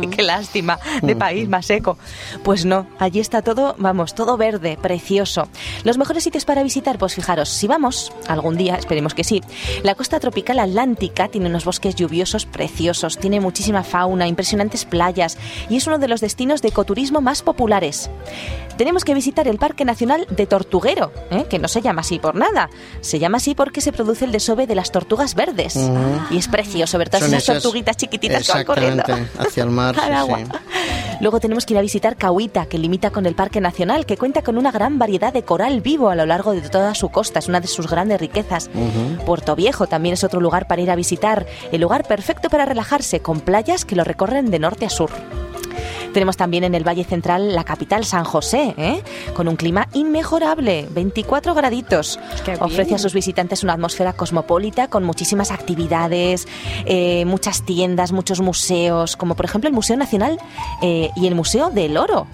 qué, 0.00 0.10
qué 0.16 0.22
lástima, 0.22 0.78
de 1.02 1.16
país 1.16 1.48
más 1.48 1.66
seco. 1.66 1.98
Pues 2.42 2.64
no, 2.64 2.86
allí 2.98 3.20
está 3.20 3.42
todo, 3.42 3.74
vamos, 3.78 4.14
todo 4.14 4.36
verde, 4.36 4.78
precioso. 4.80 5.48
Los 5.84 5.98
mejores 5.98 6.24
sitios 6.24 6.44
para 6.44 6.62
visitar, 6.62 6.98
pues 6.98 7.14
fijaros, 7.14 7.48
si 7.48 7.66
vamos 7.66 8.12
algún 8.28 8.56
día, 8.56 8.76
esperemos 8.76 9.14
que 9.14 9.24
sí, 9.24 9.42
la 9.82 9.94
costa 9.94 10.20
tropical 10.20 10.58
atlántica 10.58 11.28
tiene 11.28 11.48
unos 11.48 11.64
bosques 11.64 11.94
lluviosos 11.94 12.46
preciosos, 12.46 13.18
tiene 13.18 13.40
muchísima 13.40 13.82
fauna, 13.82 14.26
impresionantes 14.26 14.84
playas 14.84 15.38
y 15.68 15.76
es 15.76 15.86
uno 15.86 15.98
de 15.98 16.08
los 16.08 16.20
destinos 16.20 16.62
de 16.62 16.68
ecoturismo 16.68 17.20
más 17.20 17.42
populares. 17.42 18.10
Tenemos 18.76 19.04
que 19.04 19.14
visitar 19.14 19.46
el 19.46 19.58
Parque 19.58 19.84
Nacional 19.84 20.26
de 20.30 20.46
Tortuguero, 20.46 21.12
¿eh? 21.30 21.46
que 21.48 21.58
no 21.58 21.68
se 21.68 21.80
llama 21.80 22.00
así 22.00 22.18
por 22.18 22.34
nada. 22.34 22.68
Se 23.02 23.18
llama 23.18 23.36
así 23.36 23.54
porque 23.54 23.80
se 23.80 23.92
produce 23.92 24.24
el 24.24 24.32
desove 24.32 24.66
de 24.66 24.74
las 24.74 24.90
tortugas 24.90 25.34
verdes. 25.34 25.76
Y 26.30 26.38
es 26.38 26.48
precioso 26.48 26.98
ver 26.98 27.08
todas 27.08 27.28
esas 27.28 27.42
esas- 27.44 27.62
tortuguitas 27.62 27.96
chiquititas 27.96 28.46
que 28.46 28.52
van 28.52 28.64
corriendo. 28.64 29.04
Hacia 29.38 29.62
el 29.62 29.70
mar, 29.70 29.94
al 30.02 30.12
agua. 30.14 30.38
sí. 30.38 30.44
Luego 31.20 31.38
tenemos 31.38 31.64
que 31.64 31.74
ir 31.74 31.78
a 31.78 31.82
visitar 31.82 32.16
Cahuita, 32.16 32.66
que 32.66 32.76
limita 32.76 33.10
con 33.10 33.24
el 33.26 33.36
Parque 33.36 33.60
Nacional, 33.60 34.04
que 34.04 34.16
cuenta 34.16 34.42
con 34.42 34.58
una 34.58 34.72
gran 34.72 34.98
variedad 34.98 35.32
de 35.32 35.44
coral 35.44 35.80
vivo 35.80 36.10
a 36.10 36.16
lo 36.16 36.26
largo 36.26 36.52
de 36.52 36.60
toda 36.68 36.94
su 36.96 37.08
costa. 37.10 37.38
Es 37.38 37.46
una 37.48 37.60
de 37.60 37.68
sus 37.68 37.88
grandes 37.88 38.20
riquezas. 38.20 38.68
Puerto 39.24 39.54
Viejo 39.54 39.86
también 39.86 40.14
es 40.14 40.24
otro 40.24 40.40
lugar 40.40 40.66
para 40.66 40.82
ir 40.82 40.90
a 40.90 40.96
visitar. 40.96 41.46
El 41.70 41.80
lugar 41.82 42.04
perfecto 42.08 42.50
para 42.50 42.64
relajarse, 42.64 43.20
con 43.20 43.40
playas 43.40 43.84
que 43.84 43.94
lo 43.94 44.02
recorren 44.02 44.50
de 44.50 44.58
norte 44.58 44.86
a 44.86 44.90
sur. 44.90 45.10
Tenemos 46.14 46.36
también 46.36 46.62
en 46.62 46.76
el 46.76 46.86
Valle 46.86 47.02
Central 47.02 47.56
la 47.56 47.64
capital 47.64 48.04
San 48.04 48.22
José, 48.22 48.72
¿eh? 48.78 49.02
con 49.34 49.48
un 49.48 49.56
clima 49.56 49.88
inmejorable, 49.94 50.86
24 50.92 51.54
graditos. 51.54 52.20
Qué 52.44 52.52
bien. 52.52 52.62
Ofrece 52.62 52.94
a 52.94 52.98
sus 52.98 53.12
visitantes 53.12 53.64
una 53.64 53.72
atmósfera 53.72 54.12
cosmopolita 54.12 54.86
con 54.86 55.02
muchísimas 55.02 55.50
actividades, 55.50 56.46
eh, 56.86 57.24
muchas 57.24 57.66
tiendas, 57.66 58.12
muchos 58.12 58.40
museos, 58.40 59.16
como 59.16 59.34
por 59.34 59.44
ejemplo 59.44 59.66
el 59.66 59.74
Museo 59.74 59.96
Nacional 59.96 60.38
eh, 60.82 61.10
y 61.16 61.26
el 61.26 61.34
Museo 61.34 61.70
del 61.70 61.96
Oro. 61.96 62.28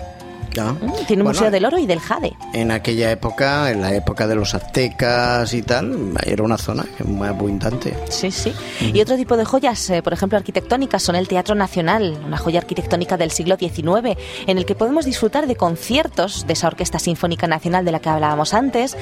Mm, 0.50 1.06
Tiene 1.06 1.22
un 1.22 1.24
Bueno, 1.24 1.24
Museo 1.24 1.50
del 1.50 1.64
Oro 1.64 1.78
y 1.78 1.86
del 1.86 2.00
Jade. 2.00 2.32
En 2.52 2.70
aquella 2.70 3.10
época, 3.10 3.70
en 3.70 3.80
la 3.80 3.94
época 3.94 4.26
de 4.26 4.34
los 4.34 4.54
aztecas 4.54 5.52
y 5.54 5.62
tal, 5.62 6.12
era 6.24 6.42
una 6.42 6.58
zona 6.58 6.84
muy 7.04 7.28
abundante. 7.28 7.96
Sí, 8.08 8.30
sí. 8.30 8.52
Y 8.92 9.00
otro 9.00 9.16
tipo 9.16 9.36
de 9.36 9.44
joyas, 9.44 9.88
eh, 9.90 10.02
por 10.02 10.12
ejemplo, 10.12 10.36
arquitectónicas, 10.38 11.02
son 11.02 11.16
el 11.16 11.28
Teatro 11.28 11.54
Nacional, 11.54 12.18
una 12.26 12.36
joya 12.38 12.58
arquitectónica 12.60 13.16
del 13.16 13.30
siglo 13.30 13.56
XIX, 13.56 14.16
en 14.46 14.58
el 14.58 14.66
que 14.66 14.74
podemos 14.74 15.04
disfrutar 15.04 15.46
de 15.46 15.56
conciertos 15.56 16.46
de 16.46 16.52
esa 16.54 16.66
Orquesta 16.68 16.98
Sinfónica 16.98 17.46
Nacional 17.46 17.84
de 17.84 17.92
la 17.92 18.00
que 18.00 18.08
hablábamos 18.08 18.54
antes. 18.54 18.96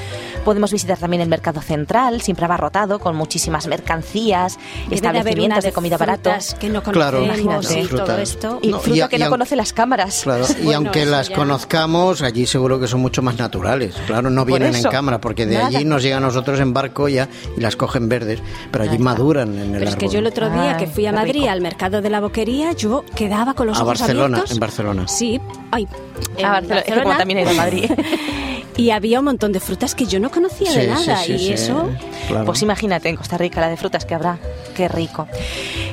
Podemos 0.44 0.72
visitar 0.72 0.98
también 0.98 1.22
el 1.22 1.28
Mercado 1.28 1.60
Central, 1.62 2.20
siempre 2.22 2.44
abarrotado, 2.44 2.98
con 2.98 3.16
muchísimas 3.16 3.66
mercancías, 3.66 4.56
Debe 4.56 4.88
de 4.90 4.94
establecimientos 4.96 5.64
de 5.64 5.72
comida 5.72 5.96
barato. 5.96 6.30
que 6.60 6.68
no 6.68 6.82
Claro, 6.82 7.18
conocemos 7.20 7.70
y 7.72 7.86
todo 7.88 8.18
esto. 8.18 8.58
Y 8.62 8.68
No, 8.68 8.80
fruta 8.80 9.06
y- 9.06 9.08
que 9.08 9.16
y 9.16 9.20
no 9.20 9.30
conoce 9.30 9.56
las 9.56 9.72
cámaras. 9.72 10.20
Claro, 10.22 10.44
y 10.60 10.64
Bueno, 10.64 10.78
aunque 10.78 11.04
las. 11.06 11.30
Conozcamos, 11.38 12.22
allí 12.22 12.46
seguro 12.46 12.78
que 12.80 12.86
son 12.86 13.00
mucho 13.00 13.22
más 13.22 13.38
naturales. 13.38 13.94
Claro, 14.06 14.30
no 14.30 14.44
vienen 14.44 14.74
eso, 14.74 14.88
en 14.88 14.92
cámara, 14.92 15.20
porque 15.20 15.46
de 15.46 15.54
nada. 15.54 15.66
allí 15.68 15.84
nos 15.84 16.02
llegan 16.02 16.22
a 16.22 16.26
nosotros 16.26 16.58
en 16.60 16.72
barco 16.72 17.08
ya 17.08 17.28
y 17.56 17.60
las 17.60 17.76
cogen 17.76 18.08
verdes, 18.08 18.40
pero 18.70 18.84
allí 18.84 18.98
maduran 18.98 19.54
en 19.58 19.74
el 19.74 19.78
Pero 19.78 19.90
es 19.90 19.96
que 19.96 20.08
yo 20.08 20.18
el 20.18 20.26
otro 20.26 20.50
día 20.50 20.72
Ay, 20.76 20.84
que 20.84 20.86
fui 20.90 21.06
a 21.06 21.12
Madrid 21.12 21.40
rico. 21.40 21.50
al 21.50 21.60
mercado 21.60 22.02
de 22.02 22.10
la 22.10 22.20
boquería, 22.20 22.72
yo 22.72 23.04
quedaba 23.14 23.54
con 23.54 23.66
los 23.68 23.78
A 23.78 23.82
ojos 23.82 23.98
Barcelona, 24.00 24.24
abiertos. 24.38 24.50
en 24.52 24.60
Barcelona. 24.60 25.08
Sí, 25.08 25.40
ay, 25.70 25.88
en 26.36 26.44
Ah, 26.46 26.50
Barcelona, 26.52 26.80
es 26.80 26.92
que 26.94 27.02
como 27.02 27.16
también 27.16 27.38
he 27.38 27.42
ido 27.42 27.50
a 27.50 27.54
Madrid. 27.54 27.90
y 28.78 28.90
había 28.90 29.18
un 29.18 29.24
montón 29.24 29.52
de 29.52 29.58
frutas 29.58 29.96
que 29.96 30.06
yo 30.06 30.20
no 30.20 30.30
conocía 30.30 30.72
de 30.72 30.86
nada 30.86 31.18
sí, 31.18 31.36
sí, 31.36 31.46
y 31.46 31.52
eso 31.52 31.90
claro. 32.28 32.46
Pues 32.46 32.62
imagínate 32.62 33.08
en 33.08 33.16
Costa 33.16 33.36
Rica 33.36 33.60
la 33.60 33.68
de 33.68 33.76
frutas 33.76 34.04
que 34.04 34.14
habrá. 34.14 34.38
Qué 34.76 34.86
rico. 34.86 35.26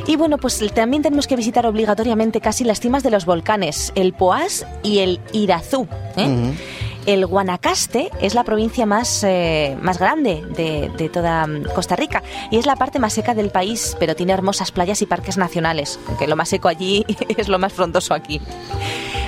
Y 0.05 0.15
bueno, 0.17 0.37
pues 0.37 0.63
también 0.73 1.01
tenemos 1.01 1.25
que 1.25 1.35
visitar 1.35 1.65
obligatoriamente 1.65 2.39
casi 2.39 2.63
las 2.63 2.79
cimas 2.79 3.01
de 3.01 3.09
los 3.09 3.25
volcanes, 3.25 3.91
el 3.95 4.13
Poás 4.13 4.67
y 4.83 4.99
el 4.99 5.19
Irazú. 5.33 5.87
¿eh? 6.15 6.53
El 7.07 7.25
Guanacaste 7.25 8.11
es 8.21 8.35
la 8.35 8.43
provincia 8.43 8.85
más, 8.85 9.23
eh, 9.23 9.75
más 9.81 9.97
grande 9.97 10.43
de, 10.55 10.91
de 10.95 11.09
toda 11.09 11.47
mm, 11.47 11.63
Costa 11.73 11.95
Rica 11.95 12.21
y 12.51 12.57
es 12.57 12.67
la 12.67 12.75
parte 12.75 12.99
más 12.99 13.13
seca 13.13 13.33
del 13.33 13.49
país, 13.49 13.97
pero 13.99 14.15
tiene 14.15 14.33
hermosas 14.33 14.71
playas 14.71 15.01
y 15.01 15.07
parques 15.07 15.37
nacionales, 15.37 15.99
aunque 16.07 16.27
lo 16.27 16.35
más 16.35 16.49
seco 16.49 16.67
allí 16.67 17.03
es 17.37 17.47
lo 17.47 17.57
más 17.57 17.73
frondoso 17.73 18.13
aquí. 18.13 18.41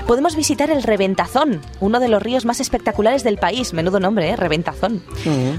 Podemos 0.07 0.37
visitar 0.37 0.71
el 0.71 0.83
Reventazón, 0.83 1.59
uno 1.81 1.99
de 1.99 2.07
los 2.07 2.23
ríos 2.23 2.45
más 2.45 2.61
espectaculares 2.61 3.25
del 3.25 3.37
país. 3.37 3.73
Menudo 3.73 3.99
nombre, 3.99 4.29
¿eh? 4.29 4.37
Reventazón. 4.37 5.03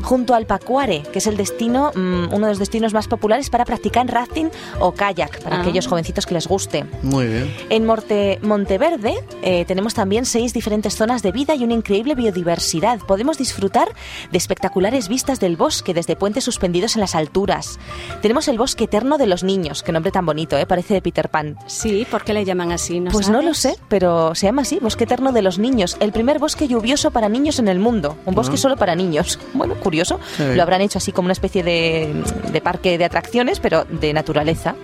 Junto 0.03 0.35
al 0.35 0.47
Pacuare, 0.47 1.03
que 1.13 1.19
es 1.19 1.27
el 1.27 1.37
destino, 1.37 1.93
mm, 1.95 2.33
uno 2.33 2.47
de 2.47 2.53
los 2.53 2.59
destinos 2.59 2.95
más 2.95 3.09
populares 3.09 3.51
para 3.51 3.67
practicar 3.67 4.07
rafting 4.07 4.49
o 4.81 4.93
kayak, 4.93 5.43
para 5.43 5.57
Ah. 5.57 5.61
aquellos 5.61 5.87
jovencitos 5.87 6.25
que 6.25 6.33
les 6.33 6.47
guste. 6.49 6.87
Muy 7.03 7.27
bien. 7.27 7.55
En 7.69 7.85
Morte- 7.85 8.39
Monteverde 8.41 9.23
eh, 9.43 9.67
tenemos 9.67 9.93
también 9.93 10.25
seis 10.25 10.55
diferentes 10.55 10.97
zonas 10.97 11.23
de 11.23 11.31
vida 11.31 11.55
y 11.55 11.63
una 11.65 11.75
increíble 11.75 12.15
biodiversidad. 12.15 13.01
Podemos 13.01 13.37
disfrutar 13.37 13.89
de 14.33 14.39
espectaculares 14.39 15.09
vistas 15.09 15.41
del 15.41 15.57
bosque 15.59 15.93
desde 15.93 16.17
puentes 16.17 16.43
suspendidos 16.45 16.97
en 16.97 17.01
las 17.03 17.15
alturas. 17.15 17.79
Tenemos 18.23 18.49
el 18.49 18.57
bosque 18.57 18.85
eterno 18.85 19.19
de 19.19 19.27
los 19.27 19.45
niños, 19.45 19.83
qué 19.83 19.93
nombre 19.93 20.11
tan 20.11 20.25
bonito, 20.25 20.57
¿eh? 20.57 20.65
parece 20.65 20.95
de 20.95 21.03
Peter 21.03 21.29
Pan. 21.29 21.59
sí, 21.67 22.07
¿por 22.11 22.25
qué 22.25 22.33
le 22.33 22.47
llaman 22.47 22.73
así? 22.73 22.99
¿No 23.01 23.11
pues 23.11 23.29
no 23.29 23.43
lo 23.43 23.53
sabes? 23.53 23.59
sé, 23.77 23.83
pero 23.91 24.35
se 24.39 24.47
llama 24.47 24.63
así, 24.63 24.79
Bosque 24.81 25.05
Eterno 25.05 25.33
de 25.33 25.43
los 25.43 25.59
Niños, 25.59 25.97
el 26.01 26.13
primer 26.13 26.39
bosque 26.39 26.69
lluvioso 26.69 27.11
para 27.11 27.29
niños 27.29 27.59
en 27.59 27.69
el 27.69 27.79
mundo, 27.79 28.17
un 28.25 28.35
bosque 28.35 28.57
solo 28.57 28.77
para 28.77 28.95
niños. 28.95 29.39
Bueno, 29.55 29.75
curioso, 29.75 30.19
Sí. 30.37 30.45
lo 30.55 30.63
habrán 30.63 30.81
hecho 30.81 30.99
así 30.99 31.13
como 31.13 31.27
una 31.27 31.33
especie 31.33 31.63
de, 31.63 32.23
de 32.53 32.61
parque 32.61 32.97
de 32.99 33.05
atracciones, 33.05 33.61
pero 33.61 33.85
de 33.85 34.13
naturaleza. 34.13 34.75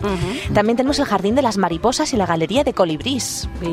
También 0.52 0.76
tenemos 0.76 0.98
el 0.98 1.04
Jardín 1.06 1.34
de 1.34 1.42
las 1.42 1.56
Mariposas 1.56 2.12
y 2.12 2.16
la 2.16 2.26
Galería 2.26 2.64
de 2.64 2.72
Colibrís. 2.74 3.48
Sí. 3.62 3.72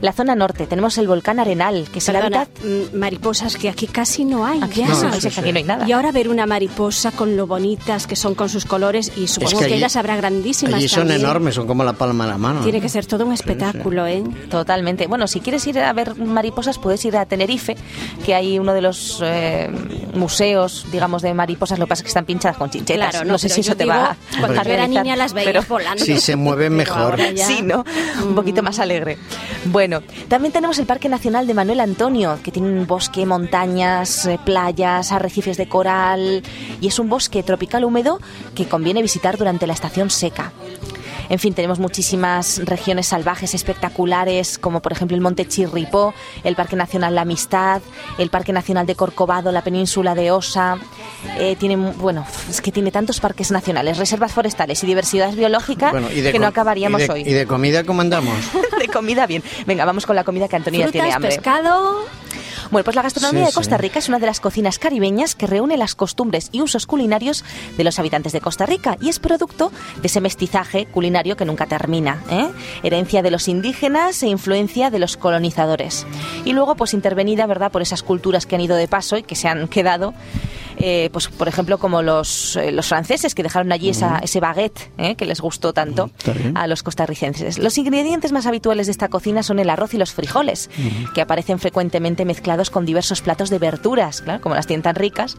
La 0.00 0.12
zona 0.12 0.34
norte 0.34 0.66
tenemos 0.66 0.98
el 0.98 1.08
volcán 1.08 1.38
Arenal, 1.40 1.88
que 1.92 1.98
es 2.00 2.08
el 2.08 2.16
Perdona, 2.16 2.42
hábitat... 2.42 2.64
mm, 2.64 2.98
mariposas 2.98 3.56
que 3.56 3.68
aquí 3.68 3.86
casi 3.86 4.24
no 4.24 4.44
hay. 4.46 4.60
Aquí 4.62 4.80
ya. 4.80 4.88
no, 4.88 4.94
sí, 4.94 5.06
es 5.06 5.24
que 5.24 5.30
sí. 5.30 5.40
aquí 5.40 5.52
no 5.52 5.58
hay 5.58 5.64
nada. 5.64 5.88
Y 5.88 5.92
ahora 5.92 6.12
ver 6.12 6.28
una 6.28 6.46
mariposa 6.46 7.10
con 7.12 7.36
lo 7.36 7.46
bonitas 7.46 8.06
que 8.06 8.14
son 8.16 8.34
con 8.34 8.48
sus 8.48 8.64
colores 8.64 9.12
y 9.16 9.26
supongo 9.26 9.58
que, 9.60 9.64
allí- 9.66 9.74
ellas 9.74 9.96
habrá 9.96 10.16
grandísimas 10.16 10.74
Allí 10.74 10.88
son 10.88 11.10
enormes, 11.10 11.54
son 11.54 11.66
como 11.66 11.82
la 11.84 11.94
palma 11.94 12.24
de 12.26 12.30
la 12.32 12.38
mano. 12.38 12.60
Tiene 12.62 12.80
que 12.80 12.88
ser 12.88 13.06
todo 13.06 13.24
un 13.26 13.32
espectáculo, 13.32 14.06
¿eh? 14.06 14.22
Totalmente. 14.50 15.06
Bueno, 15.06 15.26
si 15.26 15.40
quieres 15.40 15.66
ir 15.66 15.78
a 15.78 15.92
ver 15.92 16.16
mariposas, 16.16 16.78
puedes 16.78 17.04
ir 17.04 17.16
a 17.16 17.24
Tenerife, 17.26 17.76
que 18.24 18.34
hay 18.34 18.58
uno 18.58 18.74
de 18.74 18.82
los 18.82 19.20
eh, 19.24 19.70
museos, 20.14 20.86
digamos, 20.92 21.22
de 21.22 21.32
mariposas. 21.34 21.78
Lo 21.78 21.86
que 21.86 21.90
pasa 21.90 22.00
es 22.00 22.04
que 22.04 22.08
están 22.08 22.24
pinchadas 22.26 22.56
con 22.56 22.70
chinchetas. 22.70 23.10
Claro, 23.10 23.24
no, 23.24 23.32
no, 23.32 23.38
sé 23.38 23.48
si 23.48 23.60
eso 23.60 23.76
te 23.76 23.84
digo, 23.84 23.94
va 23.96 24.10
a 24.12 24.16
cuando 24.40 24.60
era 24.62 24.86
niña 24.86 25.16
las 25.16 25.32
veía 25.32 25.46
pero- 25.46 25.62
volando. 25.68 26.04
Si 26.04 26.18
se 26.20 26.36
mueven 26.36 26.72
mejor. 26.76 27.16
ya- 27.34 27.46
Sí, 27.46 27.62
¿no? 27.62 27.84
Un 28.24 28.34
poquito 28.34 28.62
más 28.62 28.78
alegre. 28.78 29.18
Bueno, 29.66 29.85
también 30.28 30.52
tenemos 30.52 30.78
el 30.78 30.86
Parque 30.86 31.08
Nacional 31.08 31.46
de 31.46 31.54
Manuel 31.54 31.80
Antonio, 31.80 32.38
que 32.42 32.50
tiene 32.50 32.68
un 32.68 32.86
bosque, 32.86 33.26
montañas, 33.26 34.26
eh, 34.26 34.38
playas, 34.44 35.12
arrecifes 35.12 35.56
de 35.56 35.68
coral 35.68 36.42
y 36.80 36.88
es 36.88 36.98
un 36.98 37.08
bosque 37.08 37.42
tropical 37.42 37.84
húmedo 37.84 38.20
que 38.54 38.66
conviene 38.66 39.02
visitar 39.02 39.36
durante 39.36 39.66
la 39.66 39.72
estación 39.72 40.10
seca. 40.10 40.52
En 41.28 41.38
fin, 41.38 41.54
tenemos 41.54 41.78
muchísimas 41.78 42.58
regiones 42.64 43.06
salvajes 43.06 43.54
espectaculares, 43.54 44.58
como 44.58 44.80
por 44.80 44.92
ejemplo 44.92 45.14
el 45.14 45.20
Monte 45.20 45.46
Chirripó, 45.46 46.14
el 46.44 46.56
Parque 46.56 46.76
Nacional 46.76 47.14
La 47.14 47.22
Amistad, 47.22 47.82
el 48.18 48.30
Parque 48.30 48.52
Nacional 48.52 48.86
de 48.86 48.94
Corcovado, 48.94 49.52
la 49.52 49.62
península 49.62 50.14
de 50.14 50.30
Osa. 50.30 50.78
Eh, 51.38 51.56
tiene, 51.58 51.76
bueno, 51.76 52.26
es 52.48 52.60
que 52.60 52.72
tiene 52.72 52.90
tantos 52.90 53.20
parques 53.20 53.50
nacionales, 53.50 53.98
reservas 53.98 54.32
forestales 54.32 54.82
y 54.82 54.86
diversidad 54.86 55.32
biológica 55.32 55.92
que 55.92 56.38
no 56.38 56.46
acabaríamos 56.46 57.02
y 57.02 57.06
de, 57.06 57.12
hoy. 57.12 57.20
¿Y 57.22 57.32
de 57.32 57.46
comida 57.46 57.84
cómo 57.84 58.00
andamos? 58.00 58.34
de 58.78 58.88
comida 58.88 59.26
bien. 59.26 59.42
Venga, 59.66 59.84
vamos 59.84 60.06
con 60.06 60.16
la 60.16 60.24
comida 60.24 60.48
que 60.48 60.56
Antonia 60.56 60.90
tiene 60.90 61.12
hambre. 61.12 61.30
pescado... 61.30 62.04
Bueno, 62.70 62.84
pues 62.84 62.96
la 62.96 63.02
gastronomía 63.02 63.46
de 63.46 63.52
Costa 63.52 63.76
Rica 63.76 63.98
es 63.98 64.08
una 64.08 64.18
de 64.18 64.26
las 64.26 64.40
cocinas 64.40 64.78
caribeñas 64.78 65.34
que 65.34 65.46
reúne 65.46 65.76
las 65.76 65.94
costumbres 65.94 66.48
y 66.52 66.62
usos 66.62 66.86
culinarios 66.86 67.44
de 67.76 67.84
los 67.84 67.98
habitantes 67.98 68.32
de 68.32 68.40
Costa 68.40 68.66
Rica 68.66 68.96
y 69.00 69.08
es 69.08 69.18
producto 69.18 69.70
de 70.00 70.06
ese 70.06 70.20
mestizaje 70.20 70.86
culinario 70.86 71.36
que 71.36 71.44
nunca 71.44 71.66
termina. 71.66 72.22
¿eh? 72.30 72.48
Herencia 72.82 73.22
de 73.22 73.30
los 73.30 73.48
indígenas 73.48 74.22
e 74.22 74.28
influencia 74.28 74.90
de 74.90 74.98
los 74.98 75.16
colonizadores. 75.16 76.06
Y 76.44 76.52
luego, 76.52 76.74
pues 76.74 76.94
intervenida, 76.94 77.46
¿verdad?, 77.46 77.70
por 77.70 77.82
esas 77.82 78.02
culturas 78.02 78.46
que 78.46 78.56
han 78.56 78.60
ido 78.60 78.76
de 78.76 78.88
paso 78.88 79.16
y 79.16 79.22
que 79.22 79.36
se 79.36 79.48
han 79.48 79.68
quedado 79.68 80.14
eh, 80.78 81.08
pues 81.12 81.28
por 81.28 81.48
ejemplo 81.48 81.78
como 81.78 82.02
los, 82.02 82.56
eh, 82.56 82.72
los 82.72 82.86
franceses 82.86 83.34
que 83.34 83.42
dejaron 83.42 83.72
allí 83.72 83.88
esa, 83.88 84.18
ese 84.18 84.40
baguette 84.40 84.90
eh, 84.98 85.14
que 85.14 85.24
les 85.24 85.40
gustó 85.40 85.72
tanto 85.72 86.10
a 86.54 86.66
los 86.66 86.82
costarricenses. 86.82 87.58
Los 87.58 87.78
ingredientes 87.78 88.32
más 88.32 88.46
habituales 88.46 88.86
de 88.86 88.92
esta 88.92 89.08
cocina 89.08 89.42
son 89.42 89.58
el 89.58 89.70
arroz 89.70 89.94
y 89.94 89.98
los 89.98 90.12
frijoles, 90.12 90.70
que 91.14 91.20
aparecen 91.20 91.58
frecuentemente 91.58 92.24
mezclados 92.24 92.70
con 92.70 92.84
diversos 92.84 93.22
platos 93.22 93.50
de 93.50 93.58
verduras, 93.58 94.22
claro, 94.22 94.40
como 94.40 94.54
las 94.54 94.66
tienen 94.66 94.82
tan 94.82 94.94
ricas. 94.94 95.36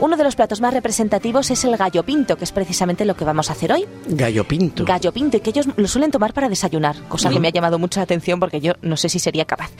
Uno 0.00 0.16
de 0.16 0.24
los 0.24 0.36
platos 0.36 0.60
más 0.60 0.74
representativos 0.74 1.50
es 1.50 1.64
el 1.64 1.76
gallo 1.76 2.02
pinto, 2.02 2.36
que 2.36 2.44
es 2.44 2.52
precisamente 2.52 3.04
lo 3.04 3.16
que 3.16 3.24
vamos 3.24 3.50
a 3.50 3.52
hacer 3.52 3.72
hoy. 3.72 3.86
Gallo 4.06 4.46
pinto. 4.46 4.84
Gallo 4.84 5.12
pinto, 5.12 5.36
y 5.36 5.40
que 5.40 5.50
ellos 5.50 5.66
lo 5.76 5.88
suelen 5.88 6.10
tomar 6.10 6.32
para 6.32 6.48
desayunar, 6.48 6.96
cosa 7.08 7.30
que 7.30 7.40
me 7.40 7.48
ha 7.48 7.52
llamado 7.52 7.78
mucho 7.78 8.00
la 8.00 8.04
atención 8.04 8.40
porque 8.40 8.60
yo 8.60 8.72
no 8.82 8.96
sé 8.96 9.08
si 9.08 9.18
sería 9.18 9.44
capaz. 9.44 9.70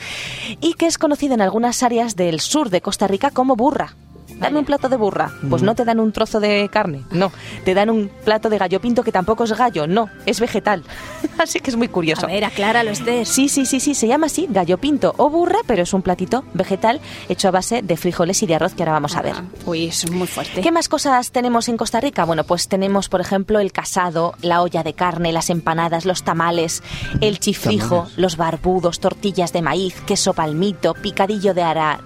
Y 0.61 0.75
que 0.75 0.87
es 0.87 0.99
conocido 0.99 1.35
en 1.35 1.40
algunas 1.40 1.82
áreas 1.82 2.16
del 2.16 2.40
sur 2.40 2.71
de 2.71 2.80
Costa 2.80 3.06
Rica 3.06 3.30
como 3.30 3.56
burra 3.56 3.97
dame 4.42 4.58
un 4.58 4.64
plato 4.64 4.88
de 4.88 4.96
burra. 4.96 5.32
Pues 5.49 5.62
no 5.62 5.75
te 5.75 5.84
dan 5.84 6.00
un 6.00 6.12
trozo 6.12 6.40
de 6.40 6.68
carne, 6.70 7.04
no. 7.11 7.32
Te 7.64 7.75
dan 7.75 7.90
un 7.90 8.11
plato 8.25 8.49
de 8.49 8.58
gallo 8.58 8.80
pinto 8.80 9.02
que 9.02 9.12
tampoco 9.12 9.44
es 9.44 9.52
gallo, 9.52 9.87
no, 9.87 10.11
es 10.26 10.40
vegetal. 10.40 10.82
así 11.38 11.61
que 11.61 11.70
es 11.70 11.76
muy 11.76 11.88
curioso. 11.88 12.26
A 12.26 12.30
ver, 12.30 12.44
aclara 12.44 12.82
los 12.82 13.04
de. 13.04 13.25
Sí, 13.25 13.49
sí, 13.49 13.66
sí, 13.66 13.80
sí, 13.80 13.94
se 13.94 14.06
llama 14.06 14.26
así, 14.26 14.46
gallo 14.50 14.78
pinto 14.78 15.14
o 15.16 15.30
burra, 15.30 15.58
pero 15.66 15.82
es 15.82 15.92
un 15.92 16.02
platito 16.02 16.44
vegetal 16.54 17.00
hecho 17.28 17.49
a 17.49 17.50
base 17.50 17.82
de 17.82 17.96
frijoles 17.96 18.42
y 18.42 18.46
de 18.46 18.54
arroz 18.54 18.75
que 18.75 18.82
ahora 18.82 18.92
vamos 18.92 19.16
a 19.16 19.22
ver. 19.22 19.37
Uy, 19.66 19.87
es 19.87 20.11
muy 20.11 20.26
fuerte. 20.26 20.61
¿Qué 20.61 20.72
más 20.72 20.88
cosas 20.88 21.30
tenemos 21.30 21.68
en 21.68 21.76
Costa 21.76 22.00
Rica? 22.00 22.25
Bueno, 22.25 22.44
pues 22.44 22.68
tenemos, 22.68 23.08
por 23.08 23.20
ejemplo, 23.20 23.61
el 23.61 23.72
casado, 23.72 24.34
la 24.42 24.62
olla 24.62 24.82
de 24.82 24.94
carne, 24.94 25.32
las 25.32 25.50
empanadas, 25.50 26.04
los 26.04 26.22
tamales, 26.22 26.82
el 27.20 27.38
chifrijo, 27.38 28.08
los 28.16 28.37
barbudos, 28.37 29.00
tortillas 29.00 29.52
de 29.52 29.62
maíz, 29.62 30.00
queso 30.06 30.34
palmito, 30.34 30.94
picadillo 30.94 31.54
de 31.54 31.62
ara, 31.62 32.00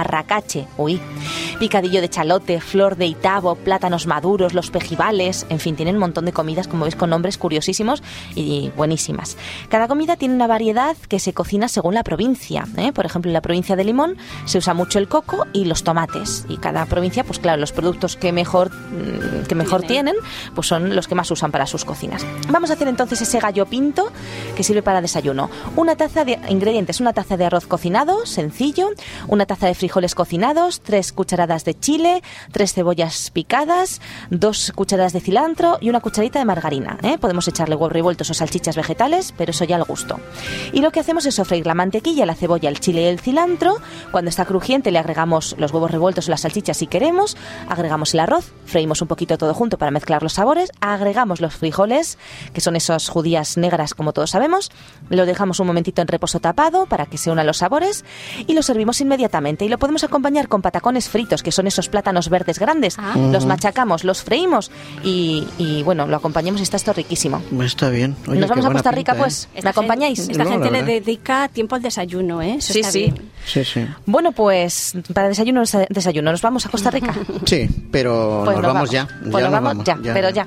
arracache, 0.00 0.66
uy, 0.76 1.00
picadillo 1.58 2.00
de 2.00 2.08
chalote, 2.08 2.60
flor 2.60 2.96
de 2.96 3.06
itabo, 3.06 3.54
plátanos 3.54 4.06
maduros, 4.06 4.54
los 4.54 4.70
pejibales, 4.70 5.46
en 5.48 5.60
fin, 5.60 5.76
tienen 5.76 5.96
un 5.96 6.00
montón 6.00 6.24
de 6.24 6.32
comidas, 6.32 6.68
como 6.68 6.84
veis, 6.84 6.96
con 6.96 7.10
nombres 7.10 7.38
curiosísimos 7.38 8.02
y 8.34 8.70
buenísimas. 8.76 9.36
Cada 9.68 9.88
comida 9.88 10.16
tiene 10.16 10.34
una 10.34 10.46
variedad 10.46 10.96
que 11.08 11.18
se 11.18 11.32
cocina 11.32 11.68
según 11.68 11.94
la 11.94 12.02
provincia. 12.02 12.66
¿eh? 12.76 12.92
Por 12.92 13.06
ejemplo, 13.06 13.28
en 13.28 13.34
la 13.34 13.42
provincia 13.42 13.76
de 13.76 13.84
Limón 13.84 14.16
se 14.44 14.58
usa 14.58 14.74
mucho 14.74 14.98
el 14.98 15.08
coco 15.08 15.46
y 15.52 15.64
los 15.64 15.84
tomates. 15.84 16.46
Y 16.48 16.56
cada 16.56 16.86
provincia, 16.86 17.24
pues 17.24 17.38
claro, 17.38 17.60
los 17.60 17.72
productos 17.72 18.16
que 18.16 18.32
mejor, 18.32 18.72
mm, 18.72 19.46
que 19.46 19.54
mejor 19.54 19.82
tienen, 19.82 20.16
pues 20.54 20.66
son 20.66 20.94
los 20.96 21.08
que 21.08 21.14
más 21.14 21.30
usan 21.30 21.50
para 21.50 21.66
sus 21.66 21.84
cocinas. 21.84 22.26
Vamos 22.48 22.70
a 22.70 22.74
hacer 22.74 22.88
entonces 22.88 23.20
ese 23.20 23.38
gallo 23.40 23.66
pinto 23.66 24.10
que 24.56 24.62
sirve 24.62 24.82
para 24.82 25.00
desayuno. 25.00 25.50
Una 25.76 25.96
taza 25.96 26.24
de 26.24 26.38
ingredientes, 26.48 27.00
una 27.00 27.12
taza 27.12 27.36
de 27.36 27.44
arroz 27.44 27.66
cocinado, 27.66 28.26
sencillo, 28.26 28.90
una 29.28 29.46
taza 29.46 29.66
de 29.66 29.74
frijoles 29.82 30.14
cocinados, 30.14 30.80
tres 30.80 31.12
cucharadas 31.12 31.64
de 31.64 31.76
chile, 31.76 32.22
tres 32.52 32.72
cebollas 32.72 33.32
picadas, 33.32 34.00
dos 34.30 34.70
cucharadas 34.76 35.12
de 35.12 35.18
cilantro 35.18 35.78
y 35.80 35.90
una 35.90 35.98
cucharita 35.98 36.38
de 36.38 36.44
margarina. 36.44 36.98
¿eh? 37.02 37.18
Podemos 37.18 37.48
echarle 37.48 37.74
huevos 37.74 37.90
revueltos 37.90 38.30
o 38.30 38.34
salchichas 38.34 38.76
vegetales, 38.76 39.34
pero 39.36 39.50
eso 39.50 39.64
ya 39.64 39.74
al 39.74 39.82
gusto. 39.82 40.20
Y 40.72 40.82
lo 40.82 40.92
que 40.92 41.00
hacemos 41.00 41.26
es 41.26 41.34
sofreír 41.34 41.66
la 41.66 41.74
mantequilla, 41.74 42.26
la 42.26 42.36
cebolla, 42.36 42.68
el 42.68 42.78
chile 42.78 43.02
y 43.02 43.06
el 43.06 43.18
cilantro. 43.18 43.78
Cuando 44.12 44.28
está 44.28 44.44
crujiente 44.44 44.92
le 44.92 45.00
agregamos 45.00 45.56
los 45.58 45.72
huevos 45.72 45.90
revueltos 45.90 46.28
o 46.28 46.30
las 46.30 46.42
salchichas 46.42 46.76
si 46.76 46.86
queremos, 46.86 47.36
agregamos 47.68 48.14
el 48.14 48.20
arroz, 48.20 48.52
freímos 48.66 49.02
un 49.02 49.08
poquito 49.08 49.36
todo 49.36 49.52
junto 49.52 49.78
para 49.78 49.90
mezclar 49.90 50.22
los 50.22 50.34
sabores, 50.34 50.70
agregamos 50.80 51.40
los 51.40 51.56
frijoles, 51.56 52.18
que 52.52 52.60
son 52.60 52.76
esas 52.76 53.08
judías 53.08 53.56
negras 53.56 53.94
como 53.94 54.12
todos 54.12 54.30
sabemos, 54.30 54.70
lo 55.10 55.26
dejamos 55.26 55.58
un 55.58 55.66
momentito 55.66 56.02
en 56.02 56.06
reposo 56.06 56.38
tapado 56.38 56.86
para 56.86 57.06
que 57.06 57.18
se 57.18 57.32
unan 57.32 57.48
los 57.48 57.56
sabores 57.56 58.04
y 58.46 58.54
lo 58.54 58.62
servimos 58.62 59.00
inmediatamente 59.00 59.71
lo 59.72 59.78
podemos 59.78 60.04
acompañar 60.04 60.48
con 60.48 60.60
patacones 60.60 61.08
fritos, 61.08 61.42
que 61.42 61.50
son 61.50 61.66
esos 61.66 61.88
plátanos 61.88 62.28
verdes 62.28 62.58
grandes. 62.58 62.98
Ah. 62.98 63.14
Los 63.16 63.46
machacamos, 63.46 64.04
los 64.04 64.22
freímos 64.22 64.70
y, 65.02 65.82
bueno, 65.84 66.06
lo 66.06 66.16
acompañamos 66.16 66.60
y 66.60 66.64
está 66.64 66.76
esto 66.76 66.92
riquísimo. 66.92 67.42
Está 67.62 67.88
bien. 67.88 68.14
Nos 68.26 68.50
vamos 68.50 68.66
a 68.66 68.70
Costa 68.70 68.90
Rica, 68.90 69.14
pues. 69.14 69.48
¿Me 69.62 69.70
acompañáis? 69.70 70.28
esta 70.28 70.44
gente 70.44 70.70
le 70.70 70.82
dedica 70.82 71.48
tiempo 71.48 71.74
al 71.74 71.80
desayuno, 71.80 72.42
¿eh? 72.42 72.58
sí, 72.60 72.84
sí. 72.84 73.14
sí, 73.46 73.64
sí. 73.64 73.86
Bueno, 74.04 74.32
pues 74.32 74.94
para 75.14 75.28
desayuno, 75.28 75.62
desayuno. 75.88 76.30
¿Nos 76.32 76.42
vamos 76.42 76.66
a 76.66 76.68
Costa 76.68 76.90
Rica? 76.90 77.14
Sí, 77.46 77.66
pero 77.90 78.42
pues 78.44 78.58
nos, 78.58 78.74
vamos, 78.74 78.90
ya. 78.90 79.08
Pues 79.30 79.42
nos 79.44 79.52
vamos, 79.52 79.84
ya, 79.84 79.98
pero 80.02 80.28
ya. 80.28 80.46